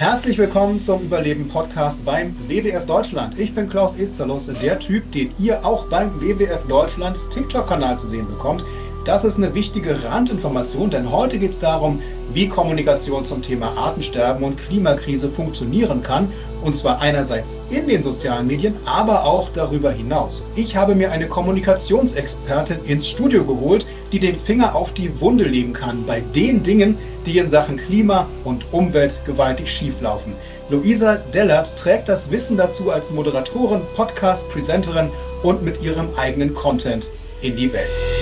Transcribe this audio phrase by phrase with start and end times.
[0.00, 3.38] Herzlich willkommen zum Überleben-Podcast beim WWF Deutschland.
[3.38, 8.26] Ich bin Klaus Esterlos, der Typ, den ihr auch beim WWF Deutschland TikTok-Kanal zu sehen
[8.26, 8.64] bekommt.
[9.10, 12.00] Das ist eine wichtige Randinformation, denn heute geht es darum,
[12.32, 16.32] wie Kommunikation zum Thema Artensterben und Klimakrise funktionieren kann.
[16.62, 20.44] Und zwar einerseits in den sozialen Medien, aber auch darüber hinaus.
[20.54, 25.72] Ich habe mir eine Kommunikationsexpertin ins Studio geholt, die den Finger auf die Wunde legen
[25.72, 26.96] kann bei den Dingen,
[27.26, 30.34] die in Sachen Klima und Umwelt gewaltig schieflaufen.
[30.68, 35.10] Luisa Dellert trägt das Wissen dazu als Moderatorin, Podcast-Presenterin
[35.42, 37.10] und mit ihrem eigenen Content
[37.42, 38.19] in die Welt.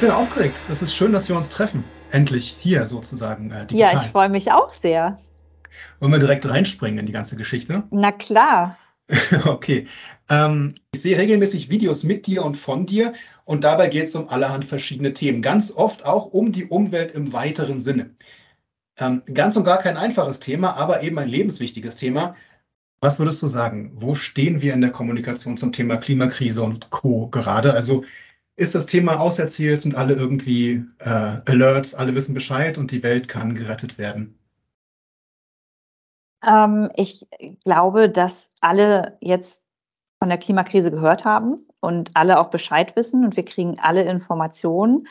[0.00, 0.56] Ich bin aufgeregt.
[0.70, 1.84] Es ist schön, dass wir uns treffen.
[2.10, 3.50] Endlich hier sozusagen.
[3.50, 5.18] Äh, ja, ich freue mich auch sehr.
[5.98, 7.82] Wollen wir direkt reinspringen in die ganze Geschichte?
[7.90, 8.78] Na klar.
[9.44, 9.86] okay.
[10.30, 13.12] Ähm, ich sehe regelmäßig Videos mit dir und von dir
[13.44, 15.42] und dabei geht es um allerhand verschiedene Themen.
[15.42, 18.14] Ganz oft auch um die Umwelt im weiteren Sinne.
[18.98, 22.34] Ähm, ganz und gar kein einfaches Thema, aber eben ein lebenswichtiges Thema.
[23.02, 23.92] Was würdest du sagen?
[23.96, 27.28] Wo stehen wir in der Kommunikation zum Thema Klimakrise und Co.
[27.28, 27.74] gerade?
[27.74, 28.04] Also
[28.60, 33.26] ist das Thema auserzählt, sind alle irgendwie äh, alert, alle wissen Bescheid und die Welt
[33.26, 34.38] kann gerettet werden?
[36.46, 37.26] Ähm, ich
[37.64, 39.64] glaube, dass alle jetzt
[40.18, 45.08] von der Klimakrise gehört haben und alle auch Bescheid wissen und wir kriegen alle Informationen.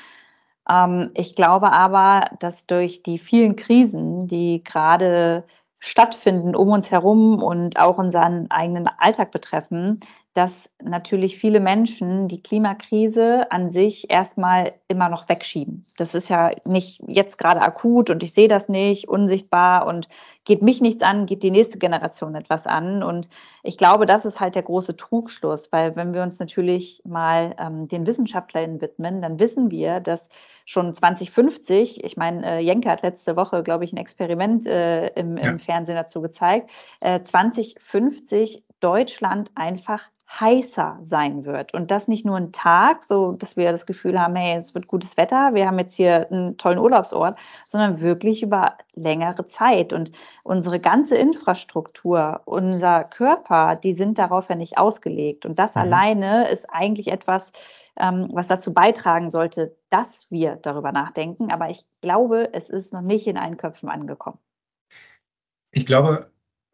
[0.69, 5.43] Ähm, ich glaube aber, dass durch die vielen Krisen, die gerade
[5.79, 10.01] stattfinden um uns herum und auch unseren eigenen Alltag betreffen,
[10.39, 15.83] dass natürlich viele Menschen die Klimakrise an sich erstmal immer noch wegschieben.
[15.97, 20.07] Das ist ja nicht jetzt gerade akut und ich sehe das nicht, unsichtbar und
[20.45, 23.03] geht mich nichts an, geht die nächste Generation etwas an.
[23.03, 23.27] Und
[23.63, 27.89] ich glaube, das ist halt der große Trugschluss, weil wenn wir uns natürlich mal ähm,
[27.89, 30.29] den Wissenschaftlern widmen, dann wissen wir, dass
[30.63, 35.35] schon 2050, ich meine, äh, Jenke hat letzte Woche, glaube ich, ein Experiment äh, im,
[35.35, 35.49] ja.
[35.49, 36.69] im, Fernsehen dazu gezeigt,
[37.01, 41.73] äh, 2050 Deutschland einfach heißer sein wird.
[41.73, 44.87] Und das nicht nur ein Tag, so dass wir das Gefühl haben, hey, es wird
[44.87, 49.91] gutes Wetter, wir haben jetzt hier einen tollen Urlaubsort, sondern wirklich über längere Zeit.
[49.91, 50.11] Und
[50.43, 55.45] unsere ganze Infrastruktur, unser Körper, die sind darauf ja nicht ausgelegt.
[55.45, 55.81] Und das mhm.
[55.81, 57.51] alleine ist eigentlich etwas,
[57.97, 61.51] ähm, was dazu beitragen sollte, dass wir darüber nachdenken.
[61.51, 64.37] Aber ich glaube, es ist noch nicht in allen Köpfen angekommen.
[65.71, 66.31] Ich glaube,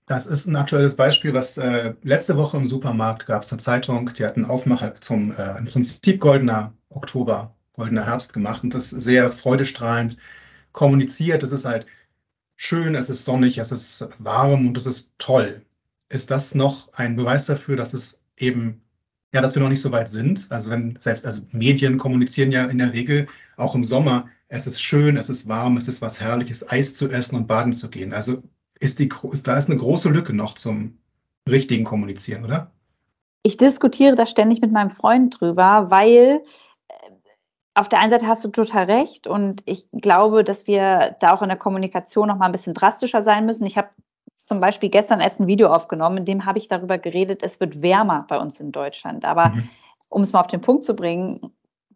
[0.07, 4.11] das ist ein aktuelles Beispiel, was äh, letzte Woche im Supermarkt gab es eine Zeitung,
[4.13, 8.89] die hat einen Aufmacher zum äh, im Prinzip goldener Oktober, goldener Herbst gemacht und das
[8.89, 10.17] sehr freudestrahlend
[10.73, 11.43] kommuniziert.
[11.43, 11.87] Es ist halt
[12.57, 15.65] schön, es ist sonnig, es ist warm und es ist toll.
[16.09, 18.81] Ist das noch ein Beweis dafür, dass es eben,
[19.33, 20.47] ja, dass wir noch nicht so weit sind?
[20.51, 23.27] Also wenn selbst, also Medien kommunizieren ja in der Regel
[23.57, 27.09] auch im Sommer, es ist schön, es ist warm, es ist was Herrliches, Eis zu
[27.09, 28.13] essen und baden zu gehen.
[28.13, 28.43] Also
[28.79, 30.97] ist die, ist, da ist eine große Lücke noch zum
[31.49, 32.71] richtigen Kommunizieren, oder?
[33.43, 36.41] Ich diskutiere da ständig mit meinem Freund drüber, weil
[36.87, 36.93] äh,
[37.75, 41.41] auf der einen Seite hast du total recht und ich glaube, dass wir da auch
[41.41, 43.65] in der Kommunikation noch mal ein bisschen drastischer sein müssen.
[43.65, 43.89] Ich habe
[44.35, 47.81] zum Beispiel gestern erst ein Video aufgenommen, in dem habe ich darüber geredet, es wird
[47.81, 49.25] wärmer bei uns in Deutschland.
[49.25, 49.69] Aber mhm.
[50.09, 51.51] um es mal auf den Punkt zu bringen,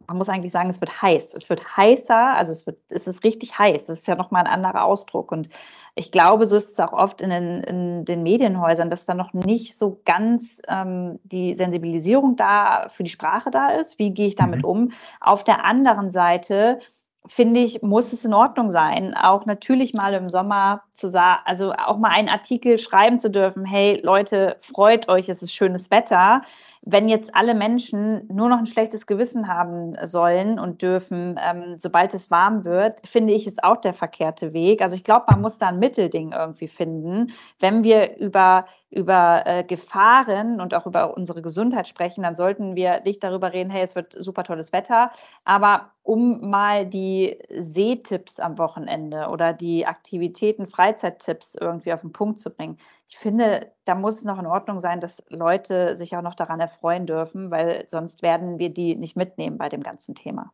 [0.07, 1.35] man muss eigentlich sagen, es wird heiß.
[1.35, 3.85] Es wird heißer, also es, wird, es ist richtig heiß.
[3.85, 5.31] Das ist ja nochmal ein anderer Ausdruck.
[5.31, 5.49] Und
[5.99, 9.33] ich glaube, so ist es auch oft in den, in den Medienhäusern, dass da noch
[9.33, 13.99] nicht so ganz ähm, die Sensibilisierung da für die Sprache da ist.
[13.99, 14.65] Wie gehe ich damit mhm.
[14.65, 14.91] um?
[15.19, 16.79] Auf der anderen Seite
[17.27, 21.73] finde ich, muss es in Ordnung sein, auch natürlich mal im Sommer zu sagen, also
[21.73, 26.43] auch mal einen Artikel schreiben zu dürfen, hey Leute, freut euch, es ist schönes Wetter
[26.81, 32.13] wenn jetzt alle Menschen nur noch ein schlechtes Gewissen haben sollen und dürfen, ähm, sobald
[32.13, 34.81] es warm wird, finde ich, ist auch der verkehrte Weg.
[34.81, 37.33] Also ich glaube, man muss da ein Mittelding irgendwie finden.
[37.59, 43.01] Wenn wir über, über äh, Gefahren und auch über unsere Gesundheit sprechen, dann sollten wir
[43.03, 45.11] nicht darüber reden, hey, es wird super tolles Wetter,
[45.43, 52.39] aber um mal die Sehtipps am Wochenende oder die Aktivitäten, Freizeittipps irgendwie auf den Punkt
[52.39, 52.77] zu bringen.
[53.09, 56.59] Ich finde, da muss es noch in Ordnung sein, dass Leute sich auch noch daran
[56.59, 60.53] erfreuen dürfen, weil sonst werden wir die nicht mitnehmen bei dem ganzen Thema.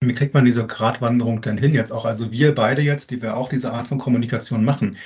[0.00, 2.04] Wie kriegt man diese Gratwanderung denn hin jetzt auch?
[2.04, 4.96] Also wir beide jetzt, die wir auch diese Art von Kommunikation machen.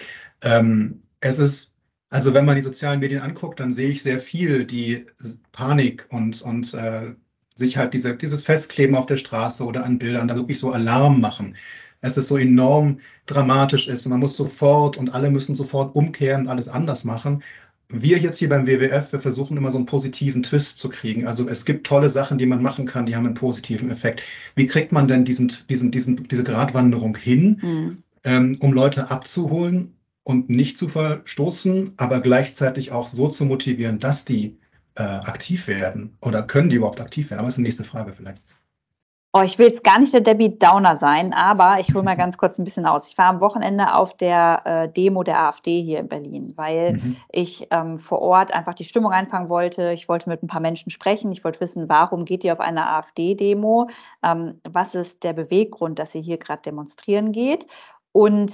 [0.42, 1.74] Ähm, es ist,
[2.08, 5.04] also wenn man die sozialen Medien anguckt, dann sehe ich sehr viel die
[5.52, 7.14] Panik und, und äh,
[7.54, 11.20] sich halt diese, dieses Festkleben auf der Straße oder an Bildern da wirklich so Alarm
[11.20, 11.56] machen.
[12.04, 16.42] Es ist so enorm dramatisch ist und man muss sofort und alle müssen sofort umkehren
[16.42, 17.42] und alles anders machen.
[17.88, 21.26] wir jetzt hier beim WWF, wir versuchen immer so einen positiven Twist zu kriegen.
[21.26, 24.22] Also es gibt tolle Sachen, die man machen kann, die haben einen positiven Effekt.
[24.56, 28.02] Wie kriegt man denn diesen, diesen, diesen, diese Gratwanderung hin, mhm.
[28.24, 34.24] ähm, um Leute abzuholen und nicht zu verstoßen, aber gleichzeitig auch so zu motivieren, dass
[34.24, 34.58] die
[34.96, 36.16] äh, aktiv werden?
[36.20, 37.40] Oder können die überhaupt aktiv werden?
[37.40, 38.42] Aber das ist die nächste Frage vielleicht.
[39.36, 42.38] Oh, ich will jetzt gar nicht der Debbie Downer sein, aber ich hole mal ganz
[42.38, 43.08] kurz ein bisschen aus.
[43.08, 47.16] Ich war am Wochenende auf der äh, Demo der AfD hier in Berlin, weil mhm.
[47.32, 49.90] ich ähm, vor Ort einfach die Stimmung einfangen wollte.
[49.90, 51.32] Ich wollte mit ein paar Menschen sprechen.
[51.32, 53.88] Ich wollte wissen, warum geht ihr auf eine AfD-Demo?
[54.22, 57.66] Ähm, was ist der Beweggrund, dass ihr hier gerade demonstrieren geht?
[58.12, 58.52] Und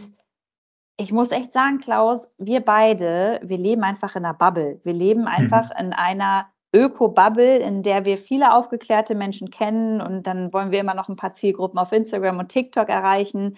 [0.97, 4.81] ich muss echt sagen, Klaus, wir beide, wir leben einfach in einer Bubble.
[4.85, 5.27] Wir leben mhm.
[5.27, 5.89] einfach mhm.
[5.89, 10.95] in einer Öko-Bubble, in der wir viele aufgeklärte Menschen kennen und dann wollen wir immer
[10.95, 13.57] noch ein paar Zielgruppen auf Instagram und TikTok erreichen.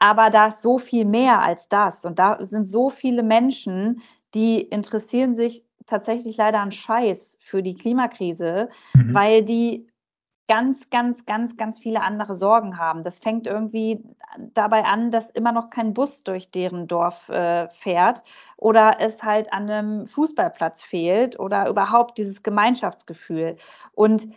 [0.00, 4.02] Aber da ist so viel mehr als das und da sind so viele Menschen,
[4.34, 9.14] die interessieren sich tatsächlich leider an Scheiß für die Klimakrise, mhm.
[9.14, 9.86] weil die
[10.48, 13.02] ganz, ganz, ganz, ganz viele andere Sorgen haben.
[13.02, 14.02] Das fängt irgendwie
[14.54, 18.24] dabei an, dass immer noch kein Bus durch deren Dorf äh, fährt
[18.56, 23.56] oder es halt an einem Fußballplatz fehlt oder überhaupt dieses Gemeinschaftsgefühl.
[23.92, 24.28] Und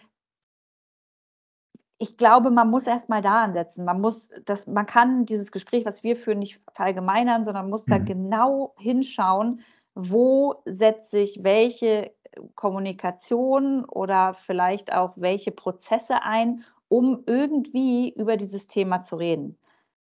[1.97, 3.85] ich glaube, man muss erst mal da ansetzen.
[3.85, 7.91] Man muss das, man kann dieses Gespräch, was wir führen, nicht verallgemeinern, sondern muss mhm.
[7.91, 9.61] da genau hinschauen,
[9.93, 12.11] wo setze ich welche
[12.55, 19.57] Kommunikation oder vielleicht auch welche Prozesse ein, um irgendwie über dieses Thema zu reden.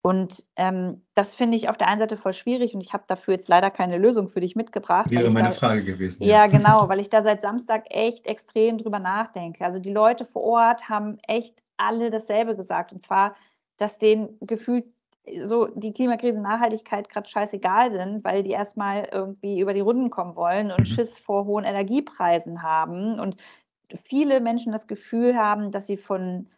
[0.04, 3.36] Und ähm, das finde ich auf der einen Seite voll schwierig und ich habe dafür
[3.36, 5.12] jetzt leider keine Lösung für dich mitgebracht.
[5.12, 6.24] Wäre meine da, Frage gewesen.
[6.24, 6.46] Ja.
[6.46, 9.64] ja, genau, weil ich da seit Samstag echt extrem drüber nachdenke.
[9.64, 13.36] Also die Leute vor Ort haben echt alle dasselbe gesagt und zwar,
[13.78, 14.86] dass denen gefühlt
[15.40, 20.10] so die Klimakrise und Nachhaltigkeit gerade scheißegal sind, weil die erstmal irgendwie über die Runden
[20.10, 20.86] kommen wollen und mhm.
[20.86, 23.38] Schiss vor hohen Energiepreisen haben und
[24.04, 26.50] viele Menschen das Gefühl haben, dass sie von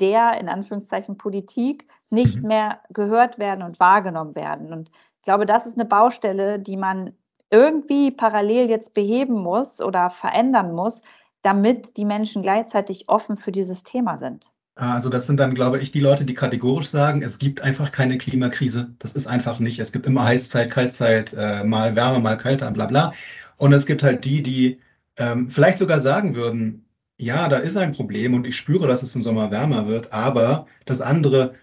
[0.00, 2.48] der in Anführungszeichen Politik nicht mhm.
[2.48, 4.72] mehr gehört werden und wahrgenommen werden.
[4.72, 7.14] Und ich glaube, das ist eine Baustelle, die man
[7.50, 11.02] irgendwie parallel jetzt beheben muss oder verändern muss,
[11.42, 14.50] damit die Menschen gleichzeitig offen für dieses Thema sind.
[14.78, 18.16] Also das sind dann, glaube ich, die Leute, die kategorisch sagen, es gibt einfach keine
[18.16, 18.94] Klimakrise.
[19.00, 19.80] Das ist einfach nicht.
[19.80, 23.12] Es gibt immer Heißzeit, Kaltzeit, äh, mal wärmer, mal kälter, bla bla.
[23.56, 24.80] Und es gibt halt die, die
[25.16, 26.86] ähm, vielleicht sogar sagen würden,
[27.18, 30.66] ja, da ist ein Problem und ich spüre, dass es im Sommer wärmer wird, aber
[30.84, 31.54] das andere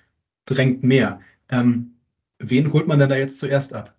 [0.46, 1.22] drängt mehr.
[1.50, 1.96] Ähm,
[2.40, 3.96] wen holt man denn da jetzt zuerst ab?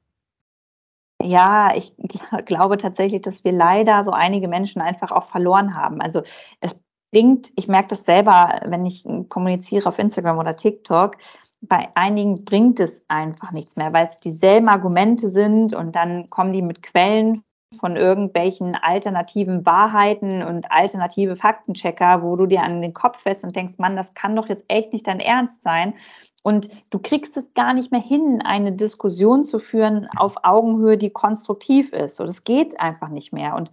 [1.22, 1.94] Ja, ich
[2.44, 6.02] glaube tatsächlich, dass wir leider so einige Menschen einfach auch verloren haben.
[6.02, 6.22] Also
[6.60, 6.76] es
[7.10, 11.16] bringt, ich merke das selber, wenn ich kommuniziere auf Instagram oder TikTok,
[11.60, 16.52] bei einigen bringt es einfach nichts mehr, weil es dieselben Argumente sind und dann kommen
[16.52, 17.42] die mit Quellen
[17.80, 23.56] von irgendwelchen alternativen Wahrheiten und alternative Faktenchecker, wo du dir an den Kopf fährst und
[23.56, 25.94] denkst, Mann, das kann doch jetzt echt nicht dein Ernst sein.
[26.42, 31.10] Und du kriegst es gar nicht mehr hin, eine Diskussion zu führen auf Augenhöhe, die
[31.10, 32.20] konstruktiv ist.
[32.20, 33.56] Und es geht einfach nicht mehr.
[33.56, 33.72] Und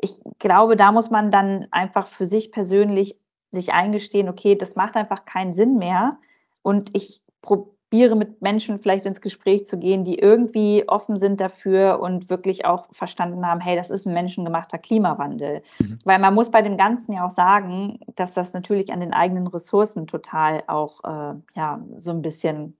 [0.00, 3.18] ich glaube, da muss man dann einfach für sich persönlich
[3.50, 6.18] sich eingestehen, okay, das macht einfach keinen Sinn mehr.
[6.62, 12.00] Und ich probiere mit Menschen vielleicht ins Gespräch zu gehen, die irgendwie offen sind dafür
[12.00, 15.62] und wirklich auch verstanden haben, hey, das ist ein menschengemachter Klimawandel.
[15.78, 15.98] Mhm.
[16.04, 19.46] Weil man muss bei dem Ganzen ja auch sagen, dass das natürlich an den eigenen
[19.46, 22.76] Ressourcen total auch äh, ja, so ein bisschen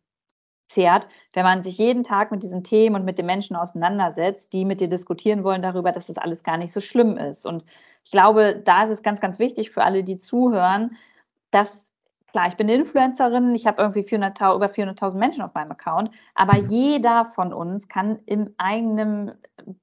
[0.66, 4.64] zehrt, wenn man sich jeden Tag mit diesen Themen und mit den Menschen auseinandersetzt, die
[4.64, 7.46] mit dir diskutieren wollen darüber, dass das alles gar nicht so schlimm ist.
[7.46, 7.64] Und
[8.04, 10.96] ich glaube, da ist es ganz, ganz wichtig für alle, die zuhören,
[11.50, 11.94] dass
[12.34, 16.56] Klar, ich bin Influencerin, ich habe irgendwie 400, über 400.000 Menschen auf meinem Account, aber
[16.56, 19.36] jeder von uns kann im eigenen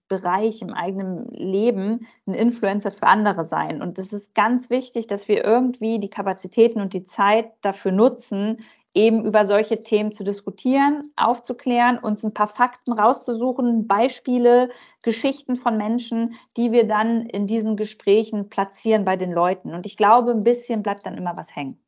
[0.09, 3.81] Bereich, im eigenen Leben ein Influencer für andere sein.
[3.81, 8.65] Und es ist ganz wichtig, dass wir irgendwie die Kapazitäten und die Zeit dafür nutzen,
[8.93, 14.69] eben über solche Themen zu diskutieren, aufzuklären, uns ein paar Fakten rauszusuchen, Beispiele,
[15.01, 19.73] Geschichten von Menschen, die wir dann in diesen Gesprächen platzieren bei den Leuten.
[19.73, 21.79] Und ich glaube, ein bisschen bleibt dann immer was hängen.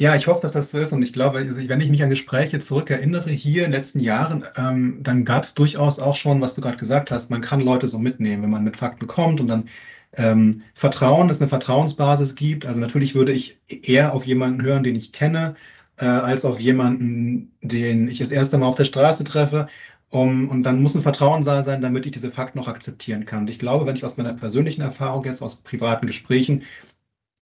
[0.00, 0.92] Ja, ich hoffe, dass das so ist.
[0.94, 4.44] Und ich glaube, also wenn ich mich an Gespräche zurückerinnere, hier in den letzten Jahren,
[4.56, 7.86] ähm, dann gab es durchaus auch schon, was du gerade gesagt hast, man kann Leute
[7.86, 9.68] so mitnehmen, wenn man mit Fakten kommt und dann
[10.14, 12.64] ähm, Vertrauen, dass eine Vertrauensbasis gibt.
[12.64, 15.54] Also natürlich würde ich eher auf jemanden hören, den ich kenne,
[16.00, 19.68] äh, als auf jemanden, den ich das erste Mal auf der Straße treffe.
[20.12, 23.42] Um, und dann muss ein Vertrauen sein, damit ich diese Fakten noch akzeptieren kann.
[23.42, 26.64] Und ich glaube, wenn ich aus meiner persönlichen Erfahrung jetzt aus privaten Gesprächen,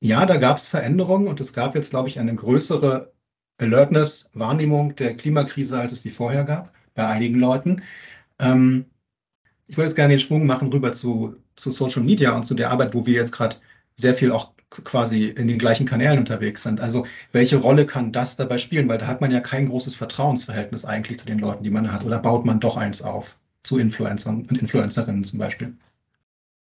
[0.00, 3.12] ja, da gab es Veränderungen und es gab jetzt, glaube ich, eine größere
[3.58, 7.82] Alertness, Wahrnehmung der Klimakrise, als es die vorher gab, bei einigen Leuten.
[8.38, 8.86] Ähm,
[9.66, 12.70] ich würde jetzt gerne den Schwung machen rüber zu, zu Social Media und zu der
[12.70, 13.56] Arbeit, wo wir jetzt gerade
[13.96, 16.80] sehr viel auch quasi in den gleichen Kanälen unterwegs sind.
[16.80, 18.88] Also welche Rolle kann das dabei spielen?
[18.88, 22.04] Weil da hat man ja kein großes Vertrauensverhältnis eigentlich zu den Leuten, die man hat.
[22.04, 25.74] Oder baut man doch eins auf zu Influencern und Influencerinnen zum Beispiel?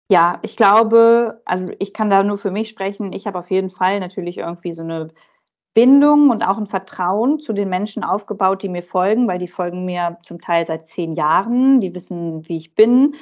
[0.10, 3.14] Ja, ich glaube, also ich kann da nur für mich sprechen.
[3.14, 5.10] Ich habe auf jeden Fall natürlich irgendwie so eine
[5.74, 9.86] Bindung und auch ein Vertrauen zu den Menschen aufgebaut, die mir folgen, weil die folgen
[9.86, 11.82] mir zum Teil seit zehn Jahren.
[11.82, 13.16] Die wissen, wie ich bin,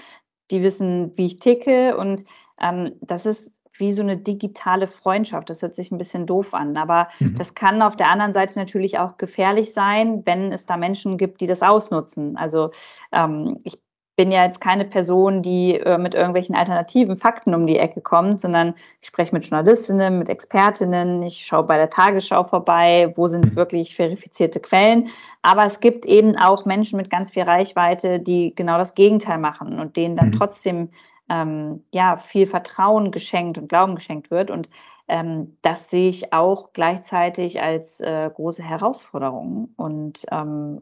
[0.52, 2.26] die wissen, wie ich ticke und
[2.60, 5.50] ähm, das ist wie so eine digitale Freundschaft.
[5.50, 7.36] Das hört sich ein bisschen doof an, aber mhm.
[7.36, 11.42] das kann auf der anderen Seite natürlich auch gefährlich sein, wenn es da Menschen gibt,
[11.42, 12.38] die das ausnutzen.
[12.38, 12.72] Also
[13.12, 13.80] ähm, ich
[14.18, 18.42] bin ja jetzt keine Person, die äh, mit irgendwelchen alternativen Fakten um die Ecke kommt,
[18.42, 23.56] sondern ich spreche mit Journalistinnen, mit Expertinnen, ich schaue bei der Tagesschau vorbei, wo sind
[23.56, 25.10] wirklich verifizierte Quellen.
[25.42, 29.80] Aber es gibt eben auch Menschen mit ganz viel Reichweite, die genau das Gegenteil machen
[29.80, 30.34] und denen dann mhm.
[30.34, 30.90] trotzdem
[31.32, 34.52] ähm, ja, viel Vertrauen geschenkt und Glauben geschenkt wird.
[34.52, 34.70] Und
[35.08, 40.82] ähm, das sehe ich auch gleichzeitig als äh, große Herausforderung und ähm,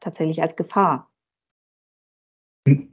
[0.00, 1.10] tatsächlich als Gefahr.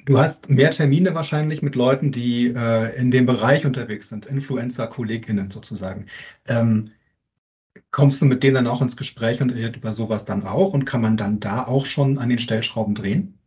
[0.06, 5.50] Du hast mehr Termine wahrscheinlich mit Leuten, die äh, in dem Bereich unterwegs sind, Influencer-KollegInnen
[5.50, 6.08] sozusagen.
[6.48, 6.92] Ähm,
[7.90, 10.74] kommst du mit denen dann auch ins Gespräch und redet über sowas dann auch?
[10.74, 13.40] Und kann man dann da auch schon an den Stellschrauben drehen?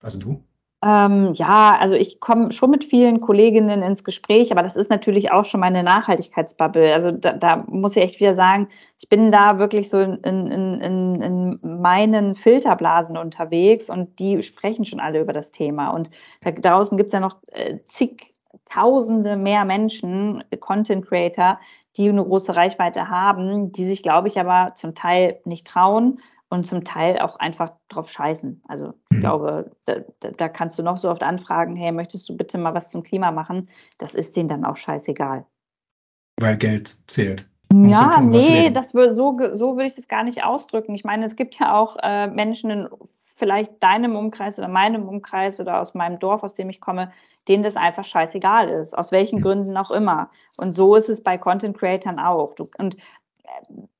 [0.00, 0.47] Also du?
[0.80, 5.32] Ähm, ja, also ich komme schon mit vielen Kolleginnen ins Gespräch, aber das ist natürlich
[5.32, 6.92] auch schon meine Nachhaltigkeitsbubble.
[6.92, 8.68] Also da, da muss ich echt wieder sagen,
[9.00, 14.84] ich bin da wirklich so in, in, in, in meinen Filterblasen unterwegs und die sprechen
[14.84, 15.90] schon alle über das Thema.
[15.90, 16.10] Und
[16.42, 21.58] da draußen gibt es ja noch äh, zigtausende mehr Menschen, Content Creator,
[21.96, 26.20] die eine große Reichweite haben, die sich, glaube ich, aber zum Teil nicht trauen
[26.50, 28.62] und zum Teil auch einfach drauf scheißen.
[28.68, 29.20] Also ich mhm.
[29.20, 32.90] glaube, da, da, kannst du noch so oft anfragen, hey, möchtest du bitte mal was
[32.90, 33.68] zum Klima machen?
[33.98, 35.44] Das ist denen dann auch scheißegal.
[36.40, 37.46] Weil Geld zählt.
[37.70, 40.94] Ja, nee, das so, so würde ich das gar nicht ausdrücken.
[40.94, 42.88] Ich meine, es gibt ja auch äh, Menschen in
[43.18, 47.12] vielleicht deinem Umkreis oder meinem Umkreis oder aus meinem Dorf, aus dem ich komme,
[47.46, 49.42] denen das einfach scheißegal ist, aus welchen mhm.
[49.42, 50.30] Gründen auch immer.
[50.56, 52.54] Und so ist es bei Content Creatern auch.
[52.54, 52.96] Du, und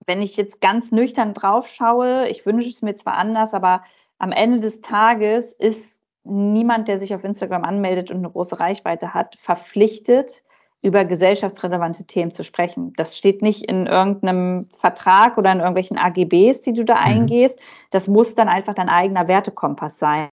[0.05, 3.83] wenn ich jetzt ganz nüchtern drauf schaue, ich wünsche es mir zwar anders, aber
[4.19, 9.15] am Ende des Tages ist niemand, der sich auf Instagram anmeldet und eine große Reichweite
[9.15, 10.43] hat, verpflichtet,
[10.81, 12.93] über gesellschaftsrelevante Themen zu sprechen.
[12.97, 17.07] Das steht nicht in irgendeinem Vertrag oder in irgendwelchen AGBs, die du da mhm.
[17.07, 17.59] eingehst.
[17.91, 20.29] Das muss dann einfach dein eigener Wertekompass sein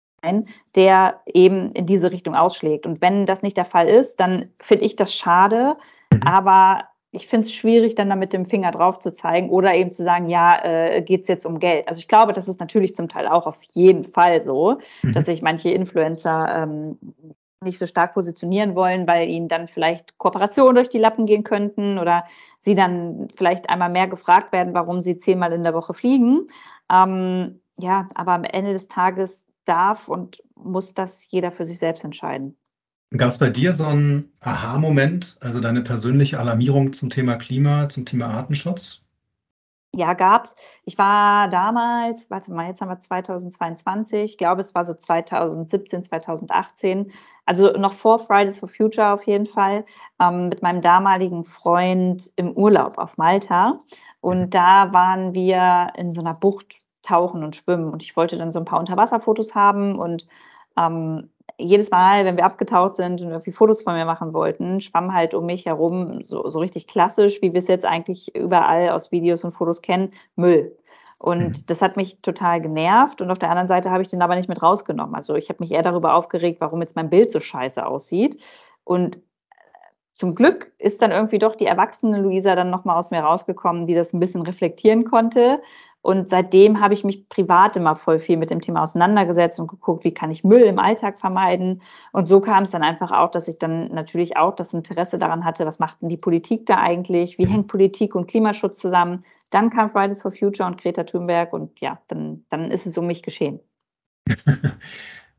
[0.75, 2.85] der eben in diese Richtung ausschlägt.
[2.85, 5.77] Und wenn das nicht der Fall ist, dann finde ich das schade.
[6.13, 6.23] Mhm.
[6.23, 9.91] Aber ich finde es schwierig, dann da mit dem Finger drauf zu zeigen oder eben
[9.91, 11.87] zu sagen, ja, äh, geht es jetzt um Geld.
[11.87, 15.13] Also ich glaube, das ist natürlich zum Teil auch auf jeden Fall so, mhm.
[15.13, 16.97] dass sich manche Influencer ähm,
[17.63, 21.99] nicht so stark positionieren wollen, weil ihnen dann vielleicht Kooperationen durch die Lappen gehen könnten
[21.99, 22.23] oder
[22.59, 26.47] sie dann vielleicht einmal mehr gefragt werden, warum sie zehnmal in der Woche fliegen.
[26.91, 32.03] Ähm, ja, aber am Ende des Tages darf und muss das jeder für sich selbst
[32.03, 32.57] entscheiden.
[33.17, 38.05] Gab es bei dir so einen Aha-Moment, also deine persönliche Alarmierung zum Thema Klima, zum
[38.05, 39.03] Thema Artenschutz?
[39.93, 40.55] Ja, gab's.
[40.85, 46.05] Ich war damals, warte mal, jetzt haben wir 2022, ich glaube, es war so 2017,
[46.05, 47.11] 2018,
[47.45, 49.83] also noch vor Fridays for Future auf jeden Fall,
[50.21, 53.79] ähm, mit meinem damaligen Freund im Urlaub auf Malta.
[54.21, 54.49] Und mhm.
[54.51, 57.91] da waren wir in so einer Bucht tauchen und schwimmen.
[57.91, 60.27] Und ich wollte dann so ein paar Unterwasserfotos haben und
[60.77, 65.13] ähm, jedes Mal, wenn wir abgetaucht sind und irgendwie Fotos von mir machen wollten, schwamm
[65.13, 69.11] halt um mich herum, so, so richtig klassisch, wie wir es jetzt eigentlich überall aus
[69.11, 70.75] Videos und Fotos kennen, Müll.
[71.17, 71.65] Und mhm.
[71.67, 73.21] das hat mich total genervt.
[73.21, 75.15] Und auf der anderen Seite habe ich den aber nicht mit rausgenommen.
[75.15, 78.41] Also ich habe mich eher darüber aufgeregt, warum jetzt mein Bild so scheiße aussieht.
[78.83, 79.19] Und
[80.13, 83.93] zum Glück ist dann irgendwie doch die erwachsene Luisa dann nochmal aus mir rausgekommen, die
[83.93, 85.61] das ein bisschen reflektieren konnte
[86.03, 90.03] und seitdem habe ich mich privat immer voll viel mit dem Thema auseinandergesetzt und geguckt,
[90.03, 91.83] wie kann ich Müll im Alltag vermeiden.
[92.11, 95.45] Und so kam es dann einfach auch, dass ich dann natürlich auch das Interesse daran
[95.45, 97.37] hatte, was macht denn die Politik da eigentlich?
[97.37, 99.23] Wie hängt Politik und Klimaschutz zusammen?
[99.51, 103.05] Dann kam Fridays for Future und Greta Thunberg und ja, dann, dann ist es um
[103.05, 103.59] mich geschehen.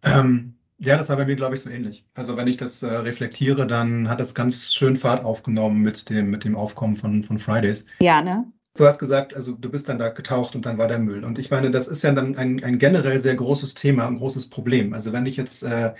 [0.04, 2.04] ähm, ja, das war bei mir, glaube ich, so ähnlich.
[2.14, 6.30] Also wenn ich das äh, reflektiere, dann hat es ganz schön Fahrt aufgenommen mit dem,
[6.30, 7.86] mit dem Aufkommen von, von Fridays.
[8.00, 8.44] Ja, ne?
[8.74, 11.24] Du hast gesagt, also du bist dann da getaucht und dann war der Müll.
[11.24, 14.48] Und ich meine, das ist ja dann ein, ein generell sehr großes Thema, ein großes
[14.48, 14.94] Problem.
[14.94, 15.92] Also wenn ich jetzt, äh,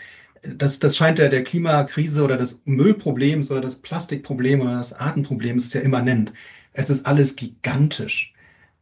[0.43, 5.73] das, das scheint ja der Klimakrise oder des Müllproblems oder das Plastikproblem oder das Artenproblems
[5.75, 6.33] ja immanent.
[6.73, 8.33] Es ist alles gigantisch.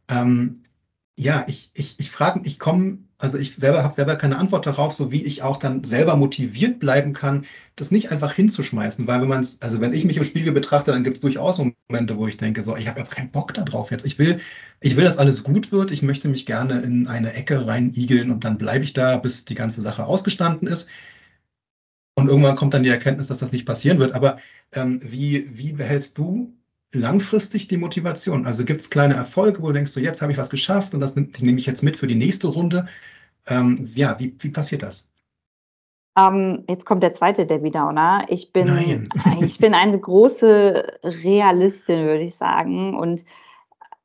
[0.09, 0.63] Ähm,
[1.21, 4.93] ja, ich, ich, ich frage, ich komme, also ich selber habe selber keine Antwort darauf,
[4.93, 9.05] so wie ich auch dann selber motiviert bleiben kann, das nicht einfach hinzuschmeißen.
[9.05, 11.59] Weil wenn man es, also wenn ich mich im Spiegel betrachte, dann gibt es durchaus
[11.59, 14.05] Momente, wo ich denke, so, ich habe ja keinen Bock darauf jetzt.
[14.07, 14.39] Ich will,
[14.79, 15.91] ich will, dass alles gut wird.
[15.91, 19.55] Ich möchte mich gerne in eine Ecke reinigeln und dann bleibe ich da, bis die
[19.55, 20.89] ganze Sache ausgestanden ist.
[22.15, 24.13] Und irgendwann kommt dann die Erkenntnis, dass das nicht passieren wird.
[24.13, 24.37] Aber
[24.73, 26.53] ähm, wie, wie behältst du
[26.93, 28.45] langfristig die Motivation?
[28.45, 30.99] Also gibt es kleine Erfolge, wo du denkst, so jetzt habe ich was geschafft und
[30.99, 32.87] das nehme nehm ich jetzt mit für die nächste Runde.
[33.47, 35.09] Ähm, ja, wie, wie passiert das?
[36.17, 38.25] Ähm, jetzt kommt der zweite Debbie Downer.
[38.27, 39.09] Ich bin,
[39.41, 42.97] ich bin eine große Realistin, würde ich sagen.
[42.97, 43.23] Und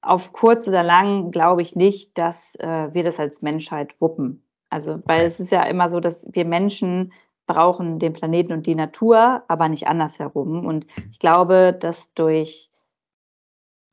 [0.02, 4.42] auf kurz oder lang glaube ich nicht, dass äh, wir das als Menschheit wuppen.
[4.70, 7.12] Also, weil es ist ja immer so, dass wir Menschen
[7.46, 10.66] brauchen den Planeten und die Natur, aber nicht andersherum.
[10.66, 12.70] Und ich glaube, dass durch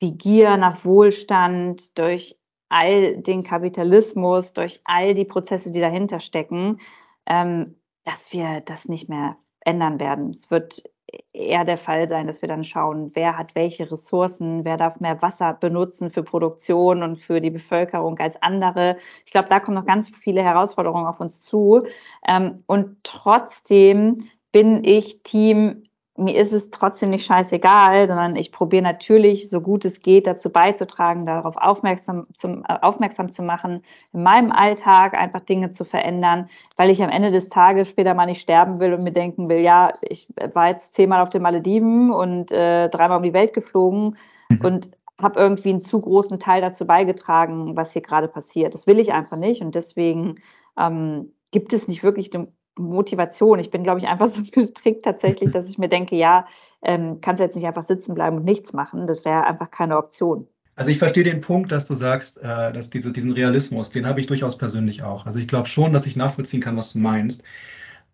[0.03, 6.79] die Gier nach Wohlstand, durch all den Kapitalismus, durch all die Prozesse, die dahinter stecken,
[7.25, 10.31] ähm, dass wir das nicht mehr ändern werden.
[10.31, 10.83] Es wird
[11.31, 15.21] eher der Fall sein, dass wir dann schauen, wer hat welche Ressourcen, wer darf mehr
[15.21, 18.97] Wasser benutzen für Produktion und für die Bevölkerung als andere.
[19.25, 21.85] Ich glaube, da kommen noch ganz viele Herausforderungen auf uns zu.
[22.27, 25.83] Ähm, und trotzdem bin ich Team
[26.15, 30.51] mir ist es trotzdem nicht scheißegal, sondern ich probiere natürlich, so gut es geht, dazu
[30.51, 36.49] beizutragen, darauf aufmerksam, zum, äh, aufmerksam zu machen, in meinem Alltag einfach Dinge zu verändern,
[36.77, 39.59] weil ich am Ende des Tages später mal nicht sterben will und mir denken will,
[39.59, 44.17] ja, ich war jetzt zehnmal auf den Malediven und äh, dreimal um die Welt geflogen
[44.49, 44.61] mhm.
[44.61, 48.75] und habe irgendwie einen zu großen Teil dazu beigetragen, was hier gerade passiert.
[48.75, 50.35] Das will ich einfach nicht und deswegen
[50.77, 53.59] ähm, gibt es nicht wirklich eine Motivation.
[53.59, 56.47] Ich bin, glaube ich, einfach so gestrickt tatsächlich, dass ich mir denke, ja,
[56.81, 59.07] ähm, kannst du jetzt nicht einfach sitzen bleiben und nichts machen.
[59.07, 60.47] Das wäre einfach keine Option.
[60.75, 64.19] Also ich verstehe den Punkt, dass du sagst, äh, dass diese, diesen Realismus, den habe
[64.19, 65.25] ich durchaus persönlich auch.
[65.25, 67.43] Also ich glaube schon, dass ich nachvollziehen kann, was du meinst.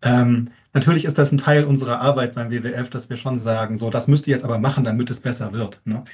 [0.02, 3.88] Ähm, natürlich ist das ein Teil unserer Arbeit beim WWF, dass wir schon sagen, so,
[3.88, 5.80] das müsst ihr jetzt aber machen, damit es besser wird.
[5.86, 6.04] Ne?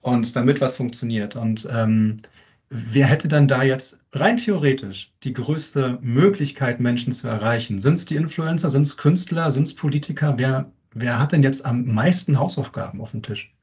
[0.00, 1.34] Und damit was funktioniert.
[1.34, 2.18] Und ähm,
[2.68, 7.78] Wer hätte dann da jetzt rein theoretisch die größte Möglichkeit, Menschen zu erreichen?
[7.78, 10.34] Sind es die Influencer, sind es Künstler, sind es Politiker?
[10.36, 13.54] Wer, wer hat denn jetzt am meisten Hausaufgaben auf dem Tisch?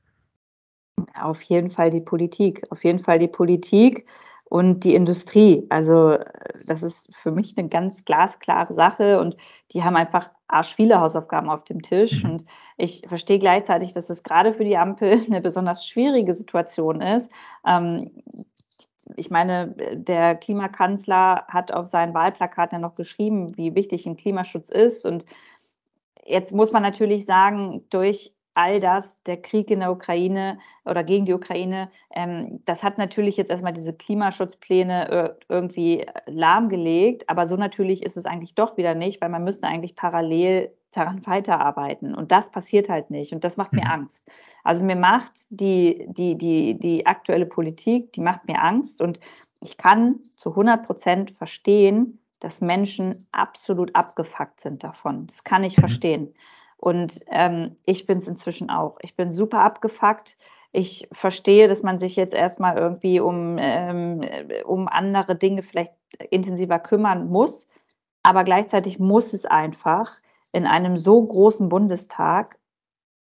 [1.21, 2.63] Auf jeden Fall die Politik.
[2.69, 4.05] Auf jeden Fall die Politik
[4.45, 5.65] und die Industrie.
[5.69, 6.17] Also
[6.65, 9.35] das ist für mich eine ganz glasklare Sache und
[9.71, 12.23] die haben einfach arsch viele Hausaufgaben auf dem Tisch.
[12.23, 12.29] Mhm.
[12.29, 12.45] Und
[12.77, 17.31] ich verstehe gleichzeitig, dass es gerade für die Ampel eine besonders schwierige Situation ist.
[17.65, 18.11] Ähm,
[19.15, 24.69] ich meine, der Klimakanzler hat auf seinen Wahlplakat ja noch geschrieben, wie wichtig ein Klimaschutz
[24.69, 25.05] ist.
[25.05, 25.25] Und
[26.25, 31.25] jetzt muss man natürlich sagen, durch all das, der Krieg in der Ukraine oder gegen
[31.25, 37.29] die Ukraine, ähm, das hat natürlich jetzt erstmal diese Klimaschutzpläne äh, irgendwie lahmgelegt.
[37.29, 41.25] Aber so natürlich ist es eigentlich doch wieder nicht, weil man müsste eigentlich parallel daran
[41.25, 42.13] weiterarbeiten.
[42.13, 43.33] Und das passiert halt nicht.
[43.33, 43.91] Und das macht mir mhm.
[43.91, 44.29] Angst.
[44.63, 49.01] Also mir macht die, die, die, die aktuelle Politik, die macht mir Angst.
[49.01, 49.19] Und
[49.59, 55.27] ich kann zu 100 Prozent verstehen, dass Menschen absolut abgefuckt sind davon.
[55.27, 55.81] Das kann ich mhm.
[55.81, 56.33] verstehen.
[56.83, 58.97] Und ähm, ich bin es inzwischen auch.
[59.01, 60.35] Ich bin super abgefuckt.
[60.73, 64.21] Ich verstehe, dass man sich jetzt erstmal irgendwie um, ähm,
[64.65, 65.93] um andere Dinge vielleicht
[66.29, 67.69] intensiver kümmern muss.
[68.21, 70.11] Aber gleichzeitig muss es einfach
[70.51, 72.59] in einem so großen Bundestag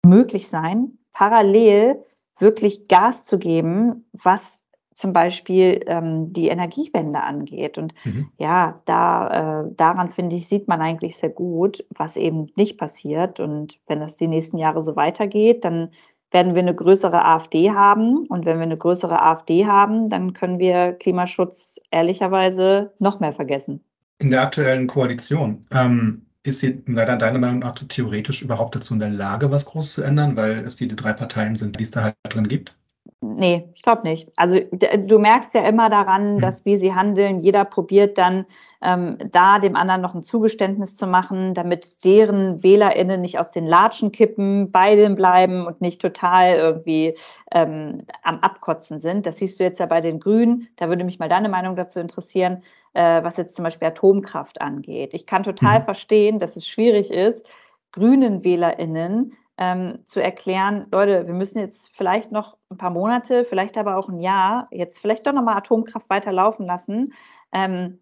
[0.07, 2.03] möglich sein, parallel
[2.39, 4.65] wirklich Gas zu geben, was
[5.01, 7.79] zum Beispiel ähm, die Energiewende angeht.
[7.79, 8.29] Und mhm.
[8.39, 13.41] ja, da, äh, daran finde ich, sieht man eigentlich sehr gut, was eben nicht passiert.
[13.41, 15.91] Und wenn das die nächsten Jahre so weitergeht, dann
[16.31, 18.27] werden wir eine größere AfD haben.
[18.27, 23.83] Und wenn wir eine größere AfD haben, dann können wir Klimaschutz ehrlicherweise noch mehr vergessen.
[24.19, 25.67] In der aktuellen Koalition.
[25.73, 30.03] Ähm ist sie deiner Meinung nach theoretisch überhaupt dazu in der Lage, was groß zu
[30.03, 32.80] ändern, weil es die drei Parteien sind, die es da halt drin gibt?
[33.23, 34.33] Nee, ich glaube nicht.
[34.37, 36.41] Also du merkst ja immer daran, mhm.
[36.41, 38.47] dass wie sie handeln, jeder probiert dann
[38.81, 43.67] ähm, da dem anderen noch ein Zugeständnis zu machen, damit deren WählerInnen nicht aus den
[43.67, 47.15] Latschen kippen, bei dem bleiben und nicht total irgendwie
[47.53, 49.27] ähm, am Abkotzen sind.
[49.27, 50.69] Das siehst du jetzt ja bei den Grünen.
[50.77, 52.63] Da würde mich mal deine Meinung dazu interessieren,
[52.95, 55.13] äh, was jetzt zum Beispiel Atomkraft angeht.
[55.13, 55.85] Ich kann total mhm.
[55.85, 57.47] verstehen, dass es schwierig ist,
[57.93, 63.77] grünen WählerInnen ähm, zu erklären, Leute, wir müssen jetzt vielleicht noch ein paar Monate, vielleicht
[63.77, 67.13] aber auch ein Jahr, jetzt vielleicht doch nochmal Atomkraft weiterlaufen lassen.
[67.53, 68.01] Ähm,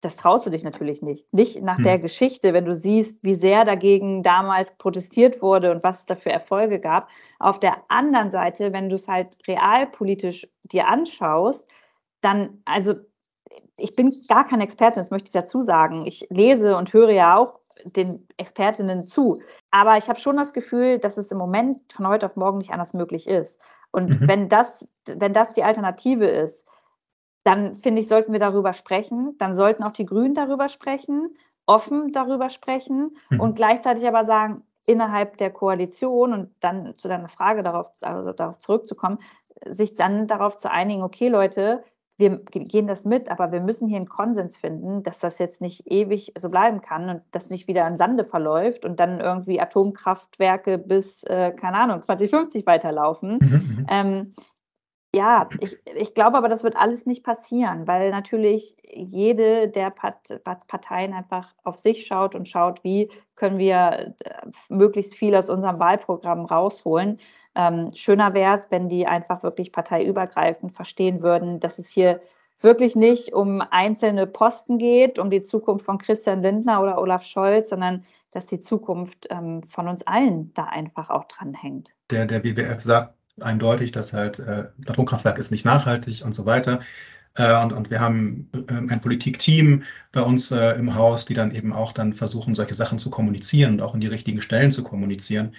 [0.00, 1.30] das traust du dich natürlich nicht.
[1.34, 1.84] Nicht nach hm.
[1.84, 6.14] der Geschichte, wenn du siehst, wie sehr dagegen damals protestiert wurde und was es da
[6.14, 7.08] für Erfolge gab.
[7.40, 11.68] Auf der anderen Seite, wenn du es halt realpolitisch dir anschaust,
[12.20, 12.94] dann, also
[13.76, 16.06] ich bin gar kein Experte, das möchte ich dazu sagen.
[16.06, 19.40] Ich lese und höre ja auch den Expertinnen zu.
[19.70, 22.72] Aber ich habe schon das Gefühl, dass es im Moment von heute auf morgen nicht
[22.72, 23.60] anders möglich ist.
[23.92, 24.28] Und mhm.
[24.28, 26.66] wenn, das, wenn das die Alternative ist,
[27.44, 29.34] dann finde ich, sollten wir darüber sprechen.
[29.38, 33.40] Dann sollten auch die Grünen darüber sprechen, offen darüber sprechen mhm.
[33.40, 38.58] und gleichzeitig aber sagen, innerhalb der Koalition und dann zu deiner Frage darauf, also darauf
[38.58, 39.18] zurückzukommen,
[39.66, 41.84] sich dann darauf zu einigen, okay Leute,
[42.20, 45.90] wir gehen das mit, aber wir müssen hier einen Konsens finden, dass das jetzt nicht
[45.90, 50.78] ewig so bleiben kann und das nicht wieder im Sande verläuft und dann irgendwie Atomkraftwerke
[50.78, 53.38] bis, äh, keine Ahnung, 2050 weiterlaufen.
[53.40, 53.86] Mhm, mhm.
[53.88, 54.34] ähm,
[55.14, 61.12] ja, ich, ich glaube aber, das wird alles nicht passieren, weil natürlich jede der Parteien
[61.14, 66.44] einfach auf sich schaut und schaut, wie können wir äh, möglichst viel aus unserem Wahlprogramm
[66.44, 67.18] rausholen.
[67.56, 72.20] Ähm, schöner wäre es, wenn die einfach wirklich parteiübergreifend verstehen würden, dass es hier
[72.60, 77.70] wirklich nicht um einzelne Posten geht, um die Zukunft von Christian Lindner oder Olaf Scholz,
[77.70, 81.94] sondern dass die Zukunft ähm, von uns allen da einfach auch dranhängt.
[82.10, 86.80] Der, der WWF sagt eindeutig, dass halt äh, Atomkraftwerk ist nicht nachhaltig und so weiter.
[87.36, 91.52] Äh, und, und wir haben äh, ein Politikteam bei uns äh, im Haus, die dann
[91.52, 94.82] eben auch dann versuchen, solche Sachen zu kommunizieren und auch in die richtigen Stellen zu
[94.82, 95.54] kommunizieren.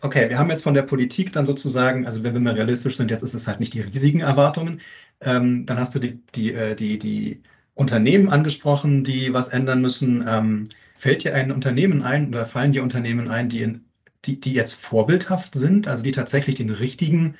[0.00, 3.22] Okay, wir haben jetzt von der Politik dann sozusagen, also wenn wir realistisch sind, jetzt
[3.22, 4.80] ist es halt nicht die riesigen Erwartungen.
[5.20, 7.42] Ähm, dann hast du die, die, äh, die, die
[7.74, 10.24] Unternehmen angesprochen, die was ändern müssen.
[10.28, 13.84] Ähm, fällt dir ein Unternehmen ein oder fallen dir Unternehmen ein, die, in,
[14.24, 17.36] die, die jetzt vorbildhaft sind, also die tatsächlich den richtigen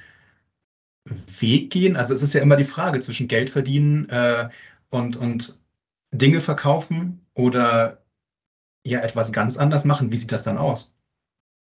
[1.05, 1.97] Weg gehen?
[1.97, 4.49] Also es ist ja immer die Frage zwischen Geld verdienen äh,
[4.91, 5.59] und, und
[6.13, 8.03] Dinge verkaufen oder
[8.87, 10.13] ja etwas ganz anders machen.
[10.13, 10.93] Wie sieht das dann aus?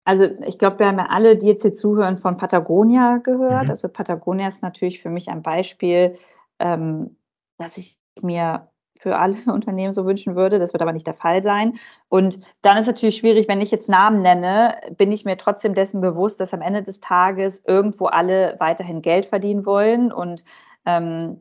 [0.04, 3.64] Also ich glaube, wir haben ja alle, die jetzt hier zuhören, von Patagonia gehört.
[3.64, 3.70] Mhm.
[3.70, 6.16] Also Patagonia ist natürlich für mich ein Beispiel,
[6.58, 7.16] ähm,
[7.58, 8.69] dass ich mir
[9.00, 10.58] für alle Unternehmen so wünschen würde.
[10.58, 11.78] Das wird aber nicht der Fall sein.
[12.08, 16.00] Und dann ist natürlich schwierig, wenn ich jetzt Namen nenne, bin ich mir trotzdem dessen
[16.00, 20.12] bewusst, dass am Ende des Tages irgendwo alle weiterhin Geld verdienen wollen.
[20.12, 20.44] Und
[20.86, 21.40] ähm,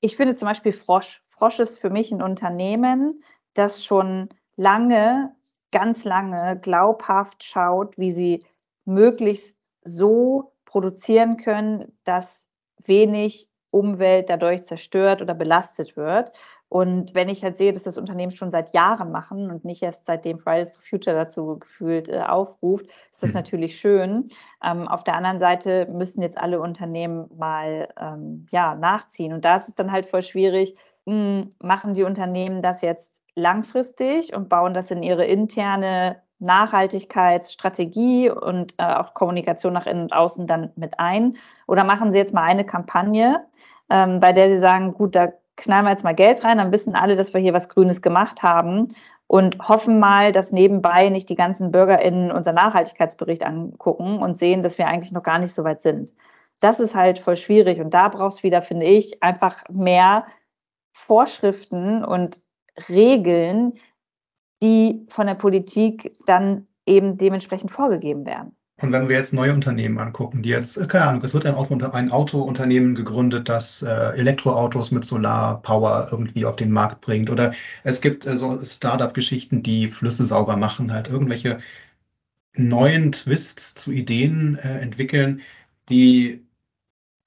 [0.00, 1.22] ich finde zum Beispiel Frosch.
[1.26, 3.22] Frosch ist für mich ein Unternehmen,
[3.54, 5.36] das schon lange
[5.76, 8.46] ganz lange glaubhaft schaut, wie sie
[8.86, 12.48] möglichst so produzieren können, dass
[12.84, 16.32] wenig Umwelt dadurch zerstört oder belastet wird.
[16.68, 20.04] Und wenn ich halt sehe, dass das Unternehmen schon seit Jahren machen und nicht erst
[20.04, 23.36] seitdem Fridays for Future dazu gefühlt äh, aufruft, ist das mhm.
[23.36, 24.28] natürlich schön.
[24.64, 29.32] Ähm, auf der anderen Seite müssen jetzt alle Unternehmen mal ähm, ja, nachziehen.
[29.32, 30.76] Und da ist es dann halt voll schwierig,
[31.06, 38.30] mh, hm, machen die Unternehmen das jetzt langfristig und bauen das in ihre interne Nachhaltigkeitsstrategie
[38.30, 41.36] und äh, auch Kommunikation nach innen und außen dann mit ein?
[41.66, 43.46] Oder machen Sie jetzt mal eine Kampagne,
[43.88, 46.94] ähm, bei der Sie sagen, gut, da knallen wir jetzt mal Geld rein, dann wissen
[46.94, 48.88] alle, dass wir hier was Grünes gemacht haben
[49.26, 54.78] und hoffen mal, dass nebenbei nicht die ganzen BürgerInnen unser Nachhaltigkeitsbericht angucken und sehen, dass
[54.78, 56.12] wir eigentlich noch gar nicht so weit sind.
[56.60, 60.26] Das ist halt voll schwierig und da brauchst du wieder, finde ich, einfach mehr
[60.92, 62.42] Vorschriften und
[62.88, 63.74] Regeln,
[64.62, 68.56] die von der Politik dann eben dementsprechend vorgegeben werden.
[68.78, 71.74] Und wenn wir jetzt neue Unternehmen angucken, die jetzt, keine Ahnung, es wird ein, Auto,
[71.90, 77.30] ein Autounternehmen gegründet, das äh, Elektroautos mit Solarpower irgendwie auf den Markt bringt.
[77.30, 81.58] Oder es gibt äh, so Startup-Geschichten, die Flüsse sauber machen, halt irgendwelche
[82.56, 85.42] neuen Twists zu Ideen äh, entwickeln,
[85.90, 86.46] die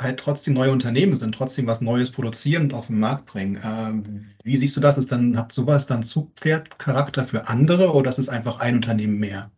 [0.01, 3.59] halt trotzdem neue Unternehmen sind, trotzdem was Neues produzieren und auf den Markt bringen.
[3.63, 4.97] Ähm, wie siehst du das?
[4.97, 9.51] Ist dann, hat sowas dann Zugpferdcharakter für andere oder ist es einfach ein Unternehmen mehr?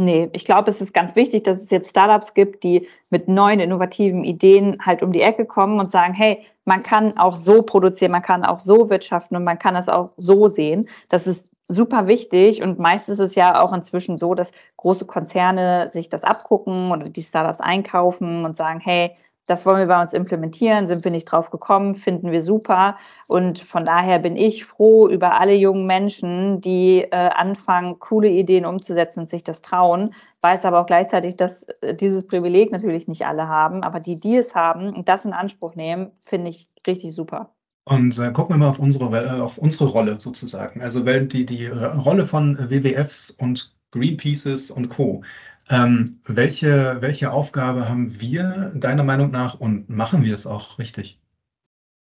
[0.00, 3.58] Nee, ich glaube, es ist ganz wichtig, dass es jetzt Startups gibt, die mit neuen,
[3.58, 8.12] innovativen Ideen halt um die Ecke kommen und sagen, hey, man kann auch so produzieren,
[8.12, 10.88] man kann auch so wirtschaften und man kann es auch so sehen.
[11.08, 15.88] Das ist super wichtig und meist ist es ja auch inzwischen so, dass große Konzerne
[15.88, 19.16] sich das abgucken oder die Startups einkaufen und sagen, hey,
[19.48, 22.98] das wollen wir bei uns implementieren, sind wir nicht drauf gekommen, finden wir super.
[23.28, 28.66] Und von daher bin ich froh über alle jungen Menschen, die äh, anfangen, coole Ideen
[28.66, 30.14] umzusetzen und sich das trauen.
[30.42, 34.36] Weiß aber auch gleichzeitig, dass äh, dieses Privileg natürlich nicht alle haben, aber die, die
[34.36, 37.54] es haben und das in Anspruch nehmen, finde ich richtig super.
[37.86, 40.82] Und äh, gucken wir mal auf unsere, auf unsere Rolle sozusagen.
[40.82, 45.22] Also die, die Rolle von WWFs und Greenpeaces und Co.
[45.70, 51.20] Ähm, welche, welche Aufgabe haben wir deiner Meinung nach und machen wir es auch richtig?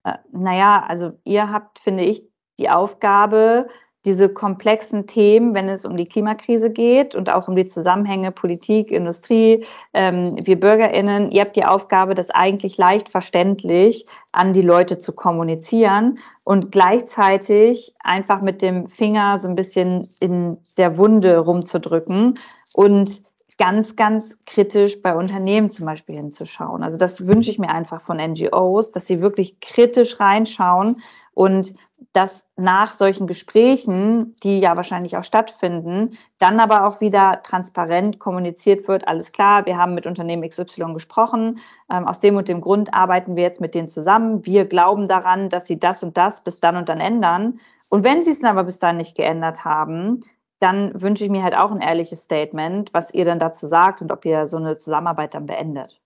[0.04, 2.22] Äh, naja, also ihr habt, finde ich,
[2.58, 3.68] die Aufgabe,
[4.04, 8.90] diese komplexen Themen, wenn es um die Klimakrise geht und auch um die Zusammenhänge Politik,
[8.90, 14.98] Industrie, ähm, wir Bürgerinnen, ihr habt die Aufgabe, das eigentlich leicht verständlich an die Leute
[14.98, 22.34] zu kommunizieren und gleichzeitig einfach mit dem Finger so ein bisschen in der Wunde rumzudrücken
[22.74, 23.22] und
[23.58, 26.82] ganz, ganz kritisch bei Unternehmen zum Beispiel hinzuschauen.
[26.82, 31.02] Also das wünsche ich mir einfach von NGOs, dass sie wirklich kritisch reinschauen
[31.34, 31.74] und
[32.12, 38.86] dass nach solchen Gesprächen, die ja wahrscheinlich auch stattfinden, dann aber auch wieder transparent kommuniziert
[38.88, 42.92] wird, alles klar, wir haben mit Unternehmen XY gesprochen, ähm, aus dem und dem Grund
[42.92, 46.60] arbeiten wir jetzt mit denen zusammen, wir glauben daran, dass sie das und das bis
[46.60, 47.60] dann und dann ändern.
[47.88, 50.20] Und wenn sie es dann aber bis dann nicht geändert haben,
[50.60, 54.12] dann wünsche ich mir halt auch ein ehrliches Statement, was ihr dann dazu sagt und
[54.12, 56.01] ob ihr so eine Zusammenarbeit dann beendet.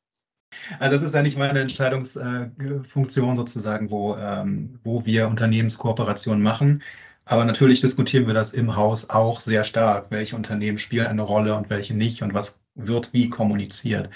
[0.79, 6.83] Also das ist ja nicht meine Entscheidungsfunktion sozusagen, wo, ähm, wo wir Unternehmenskooperationen machen.
[7.25, 10.11] Aber natürlich diskutieren wir das im Haus auch sehr stark.
[10.11, 14.11] Welche Unternehmen spielen eine Rolle und welche nicht und was wird wie kommuniziert.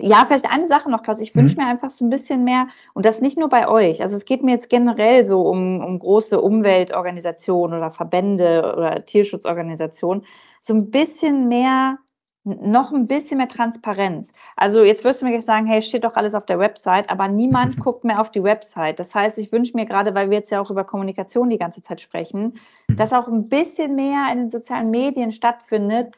[0.00, 1.20] Ja, vielleicht eine Sache noch, Klaus.
[1.20, 1.62] Ich wünsche mhm.
[1.62, 4.02] mir einfach so ein bisschen mehr, und das nicht nur bei euch.
[4.02, 10.24] Also es geht mir jetzt generell so um, um große Umweltorganisationen oder Verbände oder Tierschutzorganisationen,
[10.60, 11.98] so ein bisschen mehr
[12.44, 14.32] noch ein bisschen mehr Transparenz.
[14.56, 17.26] Also jetzt wirst du mir gleich sagen, hey, steht doch alles auf der Website, aber
[17.28, 18.98] niemand guckt mehr auf die Website.
[18.98, 21.80] Das heißt, ich wünsche mir gerade, weil wir jetzt ja auch über Kommunikation die ganze
[21.80, 22.96] Zeit sprechen, mhm.
[22.96, 26.12] dass auch ein bisschen mehr in den sozialen Medien stattfindet,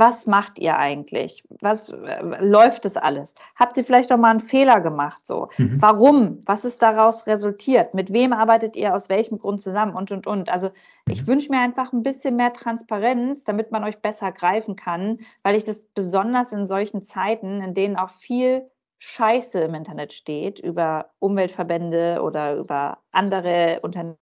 [0.00, 1.44] was macht ihr eigentlich?
[1.60, 3.34] Was äh, läuft es alles?
[3.54, 5.26] Habt ihr vielleicht auch mal einen Fehler gemacht?
[5.26, 5.80] So, mhm.
[5.80, 6.40] warum?
[6.46, 7.94] Was ist daraus resultiert?
[7.94, 9.94] Mit wem arbeitet ihr aus welchem Grund zusammen?
[9.94, 10.48] Und und und.
[10.48, 10.70] Also
[11.08, 11.26] ich mhm.
[11.28, 15.64] wünsche mir einfach ein bisschen mehr Transparenz, damit man euch besser greifen kann, weil ich
[15.64, 22.20] das besonders in solchen Zeiten, in denen auch viel Scheiße im Internet steht über Umweltverbände
[22.22, 24.16] oder über andere Unternehmen,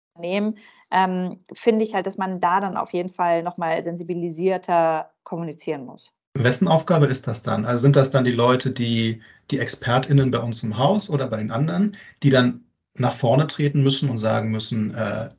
[0.91, 6.12] ähm, finde ich halt, dass man da dann auf jeden Fall nochmal sensibilisierter kommunizieren muss.
[6.36, 7.65] Wessen Aufgabe ist das dann?
[7.65, 11.38] Also sind das dann die Leute, die die ExpertInnen bei uns im Haus oder bei
[11.38, 15.30] den anderen, die dann nach vorne treten müssen und sagen müssen, äh,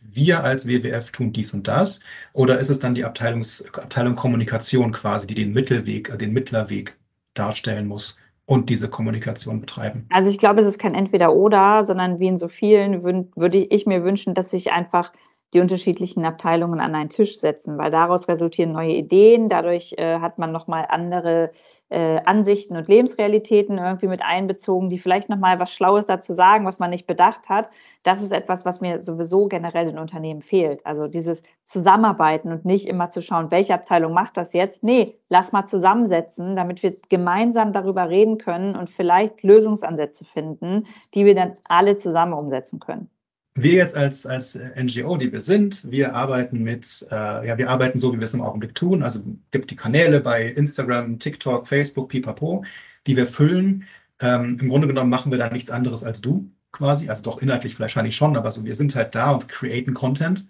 [0.00, 2.00] wir als WWF tun dies und das?
[2.32, 6.96] Oder ist es dann die Abteilungs Abteilung Kommunikation quasi, die den Mittelweg, äh, den Mittlerweg
[7.34, 10.06] darstellen muss und diese Kommunikation betreiben?
[10.10, 14.04] Also ich glaube, es ist kein Entweder-Oder, sondern wie in so vielen würde ich mir
[14.04, 15.12] wünschen, dass sich einfach
[15.54, 20.38] die unterschiedlichen Abteilungen an einen Tisch setzen, weil daraus resultieren neue Ideen, dadurch äh, hat
[20.38, 21.52] man nochmal andere
[21.88, 26.80] äh, Ansichten und Lebensrealitäten irgendwie mit einbezogen, die vielleicht nochmal was Schlaues dazu sagen, was
[26.80, 27.70] man nicht bedacht hat.
[28.02, 30.84] Das ist etwas, was mir sowieso generell in Unternehmen fehlt.
[30.84, 34.82] Also dieses Zusammenarbeiten und nicht immer zu schauen, welche Abteilung macht das jetzt.
[34.82, 41.24] Nee, lass mal zusammensetzen, damit wir gemeinsam darüber reden können und vielleicht Lösungsansätze finden, die
[41.24, 43.10] wir dann alle zusammen umsetzen können
[43.56, 47.98] wir jetzt als, als NGO, die wir sind, wir arbeiten mit, äh, ja, wir arbeiten
[47.98, 49.02] so, wie wir es im Augenblick tun.
[49.02, 52.64] Also gibt die Kanäle bei Instagram, TikTok, Facebook, Pipapo,
[53.06, 53.84] die wir füllen.
[54.20, 57.08] Ähm, Im Grunde genommen machen wir da nichts anderes als du quasi.
[57.08, 60.46] Also doch inhaltlich wahrscheinlich schon, aber so, wir sind halt da und createn Content.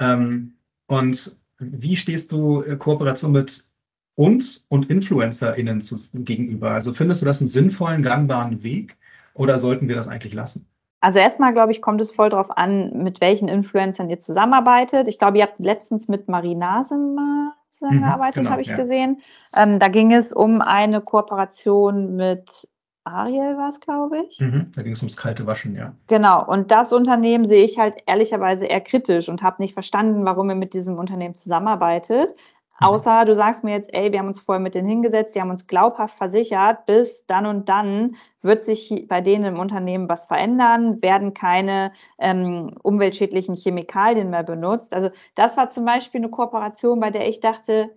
[0.00, 0.54] Ähm,
[0.86, 3.66] und wie stehst du äh, Kooperation mit
[4.14, 6.72] uns und InfluencerInnen zu, gegenüber?
[6.72, 8.96] Also findest du das einen sinnvollen, gangbaren Weg
[9.34, 10.66] oder sollten wir das eigentlich lassen?
[11.06, 15.06] Also erstmal, glaube ich, kommt es voll darauf an, mit welchen Influencern ihr zusammenarbeitet.
[15.06, 18.76] Ich glaube, ihr habt letztens mit Marie Nase mal zusammengearbeitet, mhm, genau, habe ich ja.
[18.76, 19.22] gesehen.
[19.54, 22.68] Ähm, da ging es um eine Kooperation mit
[23.04, 24.40] Ariel war es, glaube ich.
[24.40, 25.94] Mhm, da ging es ums kalte Waschen, ja.
[26.08, 26.44] Genau.
[26.44, 30.56] Und das Unternehmen sehe ich halt ehrlicherweise eher kritisch und habe nicht verstanden, warum ihr
[30.56, 32.34] mit diesem Unternehmen zusammenarbeitet.
[32.80, 32.86] Mhm.
[32.86, 35.50] Außer du sagst mir jetzt, ey, wir haben uns vorher mit denen hingesetzt, die haben
[35.50, 41.02] uns glaubhaft versichert, bis dann und dann wird sich bei denen im Unternehmen was verändern,
[41.02, 44.94] werden keine ähm, umweltschädlichen Chemikalien mehr benutzt.
[44.94, 47.90] Also das war zum Beispiel eine Kooperation, bei der ich dachte,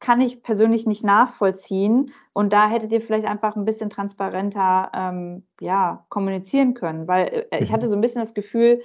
[0.00, 2.12] kann ich persönlich nicht nachvollziehen.
[2.32, 7.62] Und da hättet ihr vielleicht einfach ein bisschen transparenter ähm, ja, kommunizieren können, weil äh,
[7.62, 7.74] ich mhm.
[7.74, 8.82] hatte so ein bisschen das Gefühl,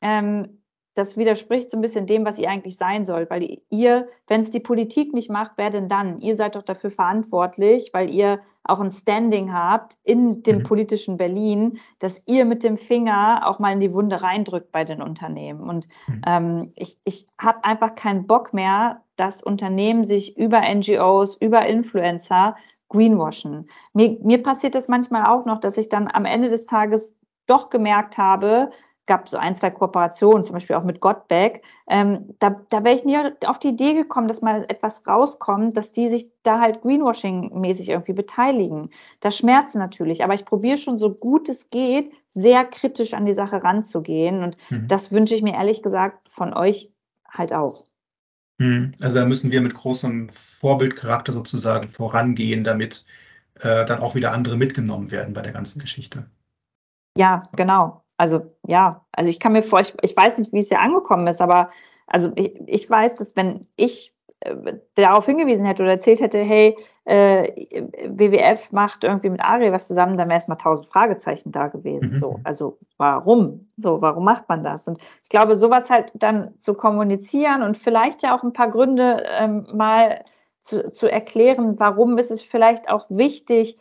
[0.00, 0.55] ähm,
[0.96, 4.50] das widerspricht so ein bisschen dem, was ihr eigentlich sein sollt, weil ihr, wenn es
[4.50, 6.18] die Politik nicht macht, wer denn dann?
[6.18, 10.62] Ihr seid doch dafür verantwortlich, weil ihr auch ein Standing habt in dem mhm.
[10.62, 15.02] politischen Berlin, dass ihr mit dem Finger auch mal in die Wunde reindrückt bei den
[15.02, 15.68] Unternehmen.
[15.68, 16.22] Und mhm.
[16.26, 22.56] ähm, ich, ich habe einfach keinen Bock mehr, dass Unternehmen sich über NGOs, über Influencer
[22.88, 23.68] greenwashen.
[23.92, 27.14] Mir, mir passiert das manchmal auch noch, dass ich dann am Ende des Tages
[27.46, 28.70] doch gemerkt habe,
[29.06, 31.62] gab so ein, zwei Kooperationen, zum Beispiel auch mit Gottbeck.
[31.88, 33.16] Ähm, da da wäre ich nie
[33.46, 38.12] auf die Idee gekommen, dass mal etwas rauskommt, dass die sich da halt Greenwashing-mäßig irgendwie
[38.12, 38.90] beteiligen.
[39.20, 43.32] Das schmerzt natürlich, aber ich probiere schon so gut es geht, sehr kritisch an die
[43.32, 44.42] Sache ranzugehen.
[44.42, 44.88] Und mhm.
[44.88, 46.90] das wünsche ich mir ehrlich gesagt von euch
[47.28, 47.84] halt auch.
[48.58, 48.92] Mhm.
[49.00, 53.06] Also da müssen wir mit großem Vorbildcharakter sozusagen vorangehen, damit
[53.60, 56.26] äh, dann auch wieder andere mitgenommen werden bei der ganzen Geschichte.
[57.16, 58.02] Ja, genau.
[58.16, 61.26] Also ja, also ich kann mir vor, ich, ich weiß nicht, wie es ja angekommen
[61.26, 61.70] ist, aber
[62.06, 66.76] also ich, ich weiß, dass wenn ich äh, darauf hingewiesen hätte oder erzählt hätte, hey,
[67.04, 67.52] äh,
[68.08, 72.12] WWF macht irgendwie mit Ari was zusammen, dann wäre erstmal tausend Fragezeichen da gewesen.
[72.12, 72.16] Mhm.
[72.16, 73.68] So, also warum?
[73.76, 74.88] So, warum macht man das?
[74.88, 79.24] Und ich glaube, sowas halt dann zu kommunizieren und vielleicht ja auch ein paar Gründe
[79.38, 80.24] ähm, mal
[80.62, 83.78] zu, zu erklären, warum ist es vielleicht auch wichtig,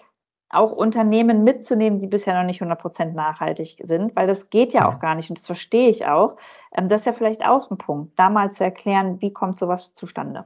[0.50, 5.00] auch Unternehmen mitzunehmen, die bisher noch nicht 100% nachhaltig sind, weil das geht ja auch
[5.00, 6.38] gar nicht und das verstehe ich auch.
[6.76, 9.94] Ähm, das ist ja vielleicht auch ein Punkt, da mal zu erklären, wie kommt sowas
[9.94, 10.46] zustande.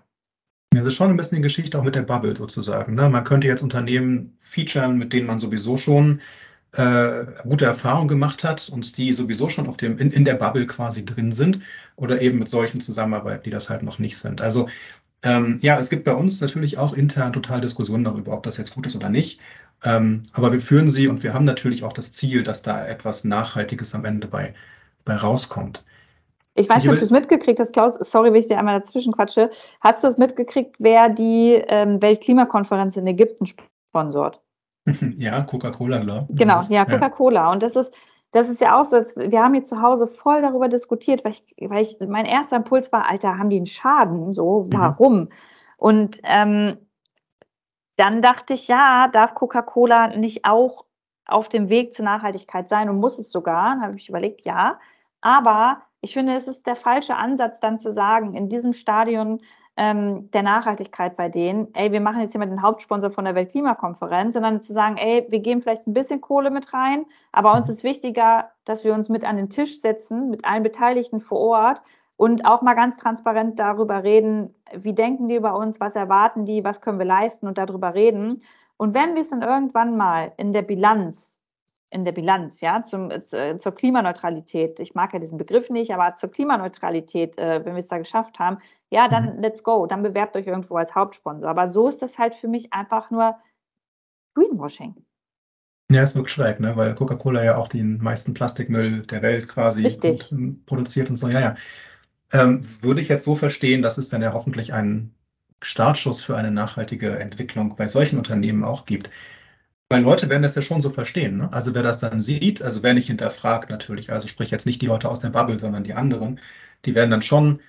[0.71, 2.93] Das ist schon ein bisschen die Geschichte auch mit der Bubble sozusagen.
[2.93, 3.09] Ne?
[3.09, 6.21] Man könnte jetzt Unternehmen featuren, mit denen man sowieso schon
[6.73, 10.67] äh, gute Erfahrungen gemacht hat und die sowieso schon auf dem, in, in der Bubble
[10.67, 11.59] quasi drin sind
[11.95, 14.41] oder eben mit solchen zusammenarbeiten, die das halt noch nicht sind.
[14.41, 14.67] Also
[15.23, 18.73] ähm, ja, es gibt bei uns natürlich auch intern total Diskussionen darüber, ob das jetzt
[18.73, 19.39] gut ist oder nicht.
[19.83, 23.23] Ähm, aber wir führen sie und wir haben natürlich auch das Ziel, dass da etwas
[23.23, 24.53] Nachhaltiges am Ende bei,
[25.05, 25.85] bei rauskommt.
[26.55, 27.95] Ich weiß nicht, ob du es mitgekriegt hast, Klaus.
[27.95, 29.49] Sorry, wenn ich dir einmal dazwischen quatsche.
[29.79, 34.41] Hast du es mitgekriegt, wer die ähm, Weltklimakonferenz in Ägypten sponsort?
[35.17, 36.37] Ja, Coca-Cola, glaube ich.
[36.37, 37.41] Genau, ja, Coca-Cola.
[37.41, 37.51] Ja.
[37.51, 37.93] Und das ist,
[38.31, 41.69] das ist ja auch so, wir haben hier zu Hause voll darüber diskutiert, weil ich,
[41.69, 44.33] weil ich mein erster Impuls war, Alter, haben die einen Schaden?
[44.33, 44.73] So, mhm.
[44.73, 45.19] warum?
[45.19, 45.29] Mhm.
[45.77, 46.77] Und ähm,
[47.99, 50.85] dann dachte ich, ja, darf Coca-Cola nicht auch
[51.25, 53.75] auf dem Weg zur Nachhaltigkeit sein und muss es sogar?
[53.75, 54.79] Dann habe ich überlegt, ja.
[55.21, 59.41] Aber ich finde, es ist der falsche Ansatz, dann zu sagen, in diesem Stadion
[59.75, 63.35] ähm, der Nachhaltigkeit bei denen, ey, wir machen jetzt hier mal den Hauptsponsor von der
[63.35, 67.69] Weltklimakonferenz, sondern zu sagen, ey, wir geben vielleicht ein bisschen Kohle mit rein, aber uns
[67.69, 71.81] ist wichtiger, dass wir uns mit an den Tisch setzen, mit allen Beteiligten vor Ort
[72.19, 76.65] und auch mal ganz transparent darüber reden, wie denken die über uns, was erwarten die,
[76.65, 78.43] was können wir leisten und darüber reden.
[78.75, 81.39] Und wenn wir es dann irgendwann mal in der Bilanz,
[81.91, 86.15] in der Bilanz, ja, zum, äh, zur Klimaneutralität, ich mag ja diesen Begriff nicht, aber
[86.15, 88.57] zur Klimaneutralität, äh, wenn wir es da geschafft haben,
[88.89, 89.41] ja, dann mhm.
[89.41, 91.49] let's go, dann bewerbt euch irgendwo als Hauptsponsor.
[91.49, 93.37] Aber so ist das halt für mich einfach nur
[94.35, 94.93] Greenwashing.
[95.89, 96.75] Ja, ist wirklich schräg, ne?
[96.75, 100.33] weil Coca-Cola ja auch den meisten Plastikmüll der Welt quasi Richtig.
[100.65, 101.29] produziert und so.
[101.29, 101.55] Ja, ja.
[102.31, 105.15] Ähm, würde ich jetzt so verstehen, dass es dann ja hoffentlich einen
[105.61, 109.09] Startschuss für eine nachhaltige Entwicklung bei solchen Unternehmen auch gibt.
[109.89, 111.37] Weil Leute werden das ja schon so verstehen.
[111.37, 111.51] Ne?
[111.51, 114.85] Also wer das dann sieht, also wer nicht hinterfragt natürlich, also sprich jetzt nicht die
[114.87, 116.39] Leute aus der Bubble, sondern die anderen,
[116.85, 117.61] die werden dann schon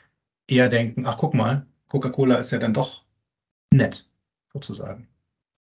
[0.46, 3.04] eher denken, ach guck mal, Coca-Cola ist ja dann doch
[3.72, 4.08] nett,
[4.52, 5.08] sozusagen.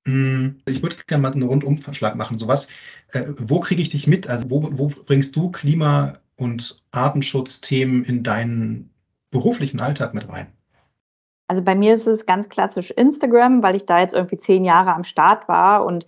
[0.07, 2.37] Hm, ich würde gerne mal einen Rundumverschlag machen.
[2.39, 2.67] So was,
[3.09, 4.27] äh, wo kriege ich dich mit?
[4.27, 8.93] Also wo, wo bringst du Klima und Artenschutzthemen in deinen
[9.31, 10.47] beruflichen Alltag mit rein?
[11.47, 14.93] Also bei mir ist es ganz klassisch Instagram, weil ich da jetzt irgendwie zehn Jahre
[14.93, 16.07] am Start war und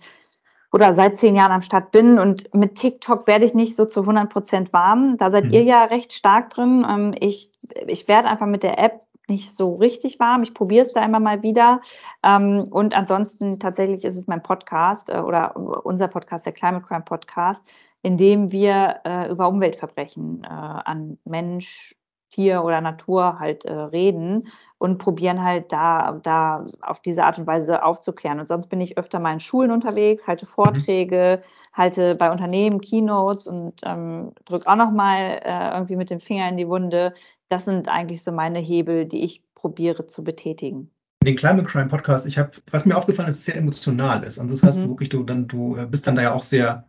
[0.72, 4.00] oder seit zehn Jahren am Start bin und mit TikTok werde ich nicht so zu
[4.00, 5.16] 100 Prozent warm.
[5.16, 5.52] Da seid mhm.
[5.52, 6.84] ihr ja recht stark drin.
[6.88, 7.52] Ähm, ich,
[7.86, 10.42] ich werde einfach mit der App nicht so richtig warm.
[10.42, 11.80] Ich probiere es da immer mal wieder.
[12.22, 17.02] Ähm, und ansonsten tatsächlich ist es mein Podcast äh, oder unser Podcast, der Climate Crime
[17.02, 17.66] Podcast,
[18.08, 21.94] indem wir äh, über Umweltverbrechen äh, an Mensch,
[22.30, 27.46] Tier oder Natur halt äh, reden und probieren halt da, da auf diese Art und
[27.46, 28.40] Weise aufzuklären.
[28.40, 30.48] Und sonst bin ich öfter mal in Schulen unterwegs, halte mhm.
[30.48, 31.42] Vorträge,
[31.74, 36.56] halte bei Unternehmen Keynotes und ähm, drücke auch nochmal äh, irgendwie mit dem Finger in
[36.56, 37.12] die Wunde.
[37.50, 40.90] Das sind eigentlich so meine Hebel, die ich probiere zu betätigen
[41.26, 44.38] den Climate Crime Podcast, ich habe, was mir aufgefallen ist, ist sehr emotional ist.
[44.38, 44.88] Also das heißt, mhm.
[44.90, 46.87] wirklich, du dann, du äh, bist dann da ja auch sehr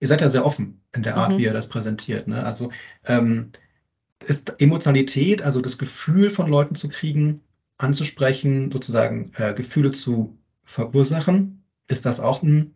[0.00, 1.38] ihr seid ja sehr offen in der Art, mhm.
[1.38, 2.28] wie ihr das präsentiert.
[2.28, 2.44] Ne?
[2.44, 2.70] Also
[3.06, 3.52] ähm,
[4.26, 7.42] ist Emotionalität, also das Gefühl von Leuten zu kriegen,
[7.78, 12.74] anzusprechen, sozusagen äh, Gefühle zu verursachen, ist das auch ein,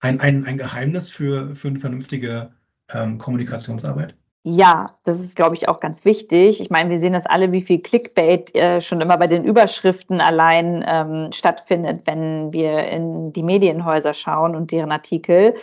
[0.00, 2.50] ein, ein, ein Geheimnis für, für eine vernünftige
[2.92, 4.14] ähm, Kommunikationsarbeit?
[4.44, 6.60] Ja, das ist, glaube ich, auch ganz wichtig.
[6.60, 10.20] Ich meine, wir sehen das alle, wie viel Clickbait äh, schon immer bei den Überschriften
[10.20, 15.54] allein ähm, stattfindet, wenn wir in die Medienhäuser schauen und deren Artikel.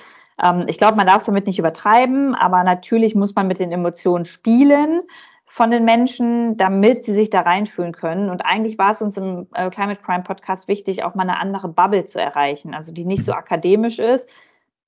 [0.42, 3.72] Ähm, ich glaube, man darf es damit nicht übertreiben, aber natürlich muss man mit den
[3.72, 5.02] Emotionen spielen
[5.46, 8.30] von den Menschen, damit sie sich da reinfühlen können.
[8.30, 11.68] Und eigentlich war es uns im äh, Climate Crime Podcast wichtig, auch mal eine andere
[11.70, 14.30] Bubble zu erreichen, also die nicht so akademisch ist.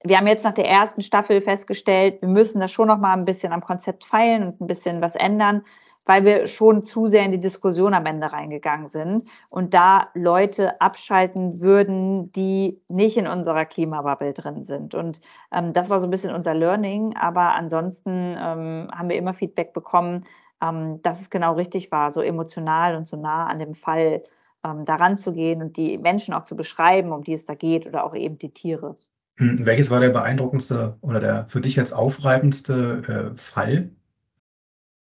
[0.03, 3.25] wir haben jetzt nach der ersten Staffel festgestellt, wir müssen das schon noch mal ein
[3.25, 5.63] bisschen am Konzept feilen und ein bisschen was ändern,
[6.05, 10.81] weil wir schon zu sehr in die Diskussion am Ende reingegangen sind und da Leute
[10.81, 14.95] abschalten würden, die nicht in unserer Klimabubble drin sind.
[14.95, 15.21] Und
[15.51, 17.15] ähm, das war so ein bisschen unser Learning.
[17.15, 20.25] Aber ansonsten ähm, haben wir immer Feedback bekommen,
[20.61, 24.23] ähm, dass es genau richtig war, so emotional und so nah an dem Fall
[24.63, 27.85] ähm, daran zu gehen und die Menschen auch zu beschreiben, um die es da geht
[27.85, 28.95] oder auch eben die Tiere.
[29.37, 33.91] Hm, welches war der beeindruckendste oder der für dich jetzt aufreibendste äh, Fall?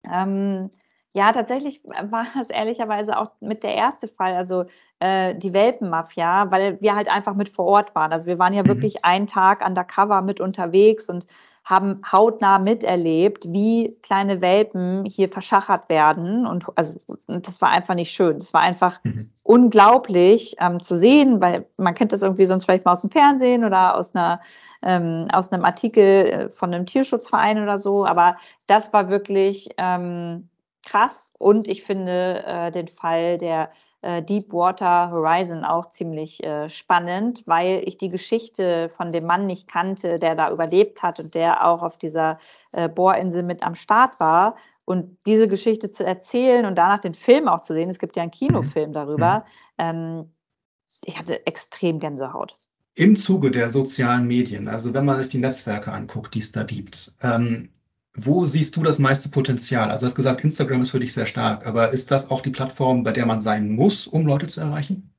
[0.03, 0.69] Ähm,
[1.13, 4.65] ja, tatsächlich war das ehrlicherweise auch mit der erste Fall, also
[4.99, 8.11] äh, die Welpenmafia, weil wir halt einfach mit vor Ort waren.
[8.11, 8.67] Also wir waren ja mhm.
[8.67, 11.25] wirklich einen Tag undercover mit unterwegs und
[11.69, 16.47] haben hautnah miterlebt, wie kleine Welpen hier verschachert werden.
[16.47, 18.39] Und, also, und das war einfach nicht schön.
[18.39, 19.29] Das war einfach mhm.
[19.43, 23.63] unglaublich ähm, zu sehen, weil man kennt das irgendwie sonst vielleicht mal aus dem Fernsehen
[23.63, 24.41] oder aus einer
[24.81, 28.05] ähm, aus einem Artikel äh, von einem Tierschutzverein oder so.
[28.05, 30.48] Aber das war wirklich ähm,
[30.83, 31.33] krass.
[31.37, 33.69] Und ich finde äh, den Fall der
[34.01, 39.67] äh, Deepwater Horizon auch ziemlich äh, spannend, weil ich die Geschichte von dem Mann nicht
[39.67, 42.39] kannte, der da überlebt hat und der auch auf dieser
[42.71, 44.55] äh, Bohrinsel mit am Start war.
[44.85, 48.23] Und diese Geschichte zu erzählen und danach den Film auch zu sehen, es gibt ja
[48.23, 48.93] einen Kinofilm mhm.
[48.93, 49.45] darüber,
[49.77, 50.31] ähm,
[51.05, 52.57] ich hatte extrem Gänsehaut.
[52.95, 56.63] Im Zuge der sozialen Medien, also wenn man sich die Netzwerke anguckt, die es da
[56.63, 57.69] gibt, ähm,
[58.15, 59.89] wo siehst du das meiste Potenzial?
[59.89, 62.49] Also du hast gesagt, Instagram ist für dich sehr stark, aber ist das auch die
[62.49, 65.13] Plattform, bei der man sein muss, um Leute zu erreichen?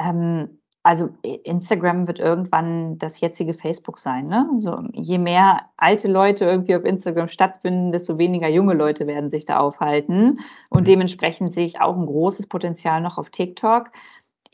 [0.00, 4.26] Ähm, also Instagram wird irgendwann das jetzige Facebook sein.
[4.26, 4.46] Ne?
[4.52, 9.46] Also je mehr alte Leute irgendwie auf Instagram stattfinden, desto weniger junge Leute werden sich
[9.46, 10.40] da aufhalten.
[10.68, 10.84] Und mhm.
[10.84, 13.90] dementsprechend sehe ich auch ein großes Potenzial noch auf TikTok.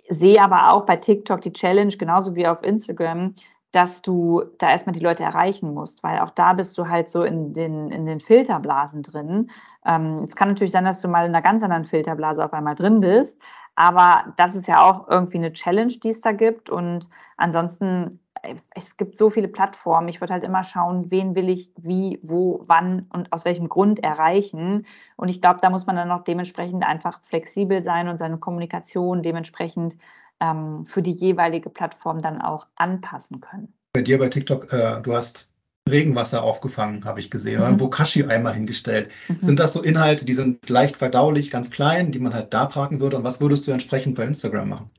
[0.09, 3.35] Sehe aber auch bei TikTok die Challenge, genauso wie auf Instagram,
[3.73, 7.23] dass du da erstmal die Leute erreichen musst, weil auch da bist du halt so
[7.23, 9.51] in den, in den Filterblasen drin.
[9.87, 12.75] Ähm, es kann natürlich sein, dass du mal in einer ganz anderen Filterblase auf einmal
[12.75, 13.41] drin bist,
[13.81, 16.69] aber das ist ja auch irgendwie eine Challenge, die es da gibt.
[16.69, 17.09] Und
[17.39, 20.09] ansonsten, äh, es gibt so viele Plattformen.
[20.09, 24.03] Ich würde halt immer schauen, wen will ich wie, wo, wann und aus welchem Grund
[24.03, 24.85] erreichen.
[25.17, 29.23] Und ich glaube, da muss man dann auch dementsprechend einfach flexibel sein und seine Kommunikation
[29.23, 29.97] dementsprechend
[30.41, 33.73] ähm, für die jeweilige Plattform dann auch anpassen können.
[33.93, 35.51] Bei dir bei TikTok, äh, du hast
[35.89, 37.77] Regenwasser aufgefangen, habe ich gesehen, mhm.
[37.77, 39.11] Bokashi-Eimer hingestellt.
[39.29, 39.39] Mhm.
[39.41, 43.01] Sind das so Inhalte, die sind leicht verdaulich, ganz klein, die man halt da parken
[43.01, 43.17] würde?
[43.17, 44.91] Und was würdest du entsprechend bei Instagram machen?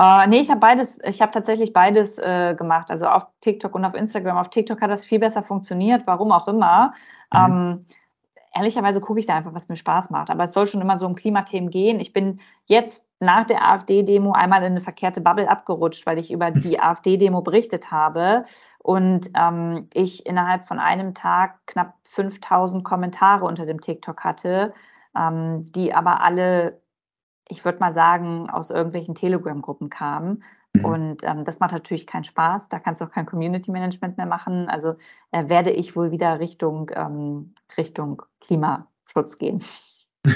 [0.00, 3.84] Uh, nee, ich habe beides, ich habe tatsächlich beides äh, gemacht, also auf TikTok und
[3.84, 4.36] auf Instagram.
[4.36, 6.92] Auf TikTok hat das viel besser funktioniert, warum auch immer.
[7.32, 7.38] Mhm.
[7.38, 7.86] Ähm,
[8.54, 10.30] ehrlicherweise gucke ich da einfach, was mir Spaß macht.
[10.30, 12.00] Aber es soll schon immer so um Klimathemen gehen.
[12.00, 16.50] Ich bin jetzt nach der AfD-Demo einmal in eine verkehrte Bubble abgerutscht, weil ich über
[16.50, 18.44] die AfD-Demo berichtet habe
[18.78, 24.74] und ähm, ich innerhalb von einem Tag knapp 5000 Kommentare unter dem TikTok hatte,
[25.16, 26.82] ähm, die aber alle,
[27.48, 30.42] ich würde mal sagen, aus irgendwelchen Telegram-Gruppen kamen.
[30.72, 30.84] Mhm.
[30.84, 32.70] Und ähm, das macht natürlich keinen Spaß.
[32.70, 34.68] Da kannst du auch kein Community Management mehr machen.
[34.68, 34.96] Also
[35.30, 39.62] äh, werde ich wohl wieder Richtung, ähm, Richtung Klimaschutz gehen.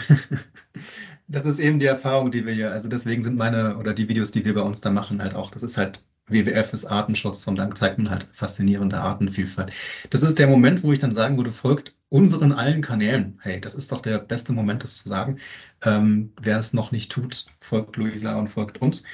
[1.29, 4.33] das ist eben die Erfahrung, die wir hier, also deswegen sind meine oder die Videos,
[4.33, 7.57] die wir bei uns da machen, halt auch, das ist halt WWF ist Artenschutz und
[7.57, 9.73] dann zeigt man halt faszinierende Artenvielfalt.
[10.11, 13.39] Das ist der Moment, wo ich dann sagen würde, folgt unseren allen Kanälen.
[13.43, 15.39] Hey, das ist doch der beste Moment, das zu sagen.
[15.85, 19.05] Ähm, wer es noch nicht tut, folgt Luisa und folgt uns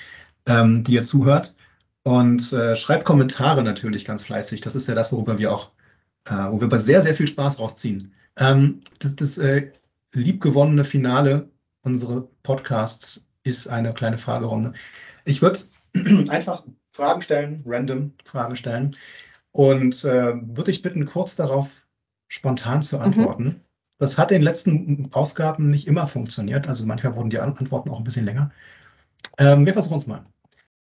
[0.46, 1.54] ähm, die ihr zuhört.
[2.04, 4.60] Und äh, schreibt Kommentare natürlich ganz fleißig.
[4.60, 5.70] Das ist ja das, worüber wir auch,
[6.26, 8.12] äh, wo wir sehr, sehr viel Spaß rausziehen.
[8.36, 9.70] Ähm, das das äh,
[10.12, 11.48] liebgewonnene Finale
[11.82, 14.72] unseres Podcasts ist eine kleine Fragerunde.
[15.24, 15.60] Ich würde
[16.28, 18.96] einfach Fragen stellen, random Fragen stellen
[19.52, 21.86] und äh, würde ich bitten, kurz darauf
[22.28, 23.02] spontan zu mhm.
[23.02, 23.44] antworten.
[23.44, 23.60] Mhm.
[23.98, 26.66] Das hat in den letzten Ausgaben nicht immer funktioniert.
[26.66, 28.50] Also manchmal wurden die Antworten auch ein bisschen länger.
[29.38, 30.26] Ähm, wir versuchen es mal.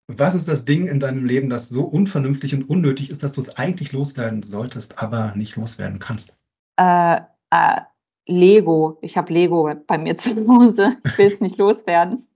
[0.09, 3.41] Was ist das Ding in deinem Leben, das so unvernünftig und unnötig ist, dass du
[3.41, 6.37] es eigentlich loswerden solltest, aber nicht loswerden kannst?
[6.77, 7.21] Äh,
[7.51, 7.81] äh,
[8.27, 8.99] Lego.
[9.03, 10.97] Ich habe Lego bei mir zu Hause.
[11.05, 12.27] Ich will es nicht loswerden.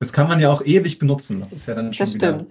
[0.00, 1.40] Das kann man ja auch ewig benutzen.
[1.40, 2.44] Das ist ja dann schon wieder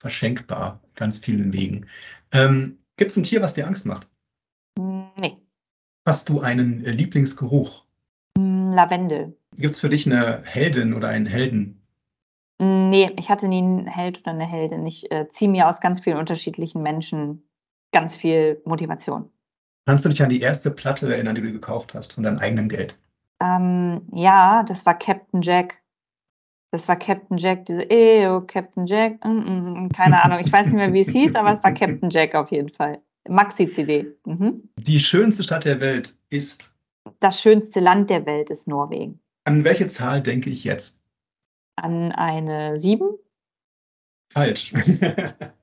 [0.00, 1.86] verschenkbar, ganz vielen Wegen.
[2.32, 4.08] Ähm, Gibt es ein Tier, was dir Angst macht?
[5.16, 5.38] Nee.
[6.06, 7.84] Hast du einen äh, Lieblingsgeruch?
[8.36, 9.36] Mm, Lavendel.
[9.56, 11.84] Gibt es für dich eine Heldin oder einen Helden,
[12.58, 14.86] Nee, ich hatte nie einen Held oder eine Heldin.
[14.86, 17.42] Ich äh, ziehe mir aus ganz vielen unterschiedlichen Menschen
[17.92, 19.30] ganz viel Motivation.
[19.86, 22.68] Kannst du dich an die erste Platte erinnern, die du gekauft hast, von deinem eigenen
[22.68, 22.98] Geld?
[23.40, 25.82] Ähm, ja, das war Captain Jack.
[26.70, 30.68] Das war Captain Jack, diese Eyo, Captain Jack, mm, mm, mm, keine Ahnung, ich weiß
[30.68, 33.00] nicht mehr, wie es hieß, aber es war Captain Jack auf jeden Fall.
[33.28, 34.06] Maxi-CD.
[34.24, 34.68] Mhm.
[34.76, 36.74] Die schönste Stadt der Welt ist?
[37.20, 39.20] Das schönste Land der Welt ist Norwegen.
[39.44, 41.00] An welche Zahl denke ich jetzt?
[41.76, 43.08] An eine 7?
[44.30, 44.72] Falsch.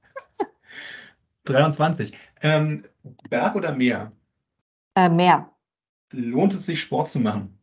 [1.45, 2.13] 23.
[2.41, 2.83] Ähm,
[3.29, 4.11] Berg oder Meer?
[4.95, 5.49] Äh, Meer.
[6.11, 7.57] Lohnt es sich, Sport zu machen?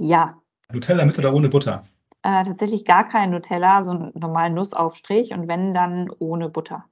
[0.00, 0.40] Ja.
[0.72, 1.84] Nutella mit oder ohne Butter?
[2.22, 6.84] Äh, tatsächlich gar kein Nutella, so einen normalen Nussaufstrich und wenn, dann ohne Butter.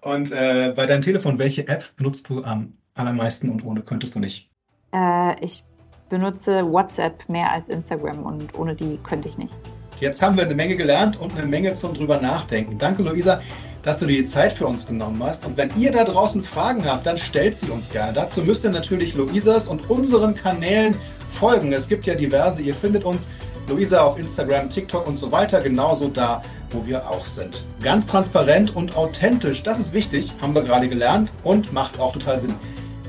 [0.00, 4.20] Und äh, bei deinem Telefon, welche App benutzt du am allermeisten und ohne könntest du
[4.20, 4.50] nicht?
[4.94, 5.64] Äh, ich
[6.08, 9.52] benutze WhatsApp mehr als Instagram und ohne die könnte ich nicht.
[10.00, 12.78] Jetzt haben wir eine Menge gelernt und eine Menge zum drüber nachdenken.
[12.78, 13.40] Danke, Luisa,
[13.86, 15.46] dass du dir die Zeit für uns genommen hast.
[15.46, 18.12] Und wenn ihr da draußen Fragen habt, dann stellt sie uns gerne.
[18.12, 20.96] Dazu müsst ihr natürlich Luisas und unseren Kanälen
[21.30, 21.72] folgen.
[21.72, 22.62] Es gibt ja diverse.
[22.62, 23.28] Ihr findet uns,
[23.68, 27.64] Luisa auf Instagram, TikTok und so weiter, genauso da, wo wir auch sind.
[27.80, 32.40] Ganz transparent und authentisch, das ist wichtig, haben wir gerade gelernt und macht auch total
[32.40, 32.54] Sinn.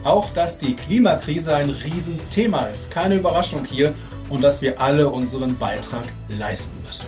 [0.03, 2.91] Auch, dass die Klimakrise ein Riesenthema ist.
[2.91, 3.95] Keine Überraschung hier
[4.29, 6.05] und dass wir alle unseren Beitrag
[6.37, 7.07] leisten müssen.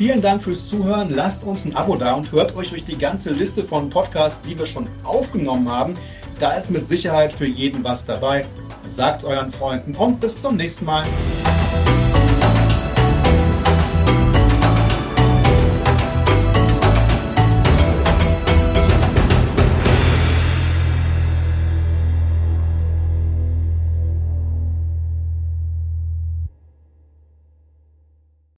[0.00, 1.10] Vielen Dank fürs Zuhören.
[1.10, 4.58] Lasst uns ein Abo da und hört euch durch die ganze Liste von Podcasts, die
[4.58, 5.92] wir schon aufgenommen haben.
[6.38, 8.46] Da ist mit Sicherheit für jeden was dabei.
[8.86, 11.04] Sagt euren Freunden und bis zum nächsten Mal.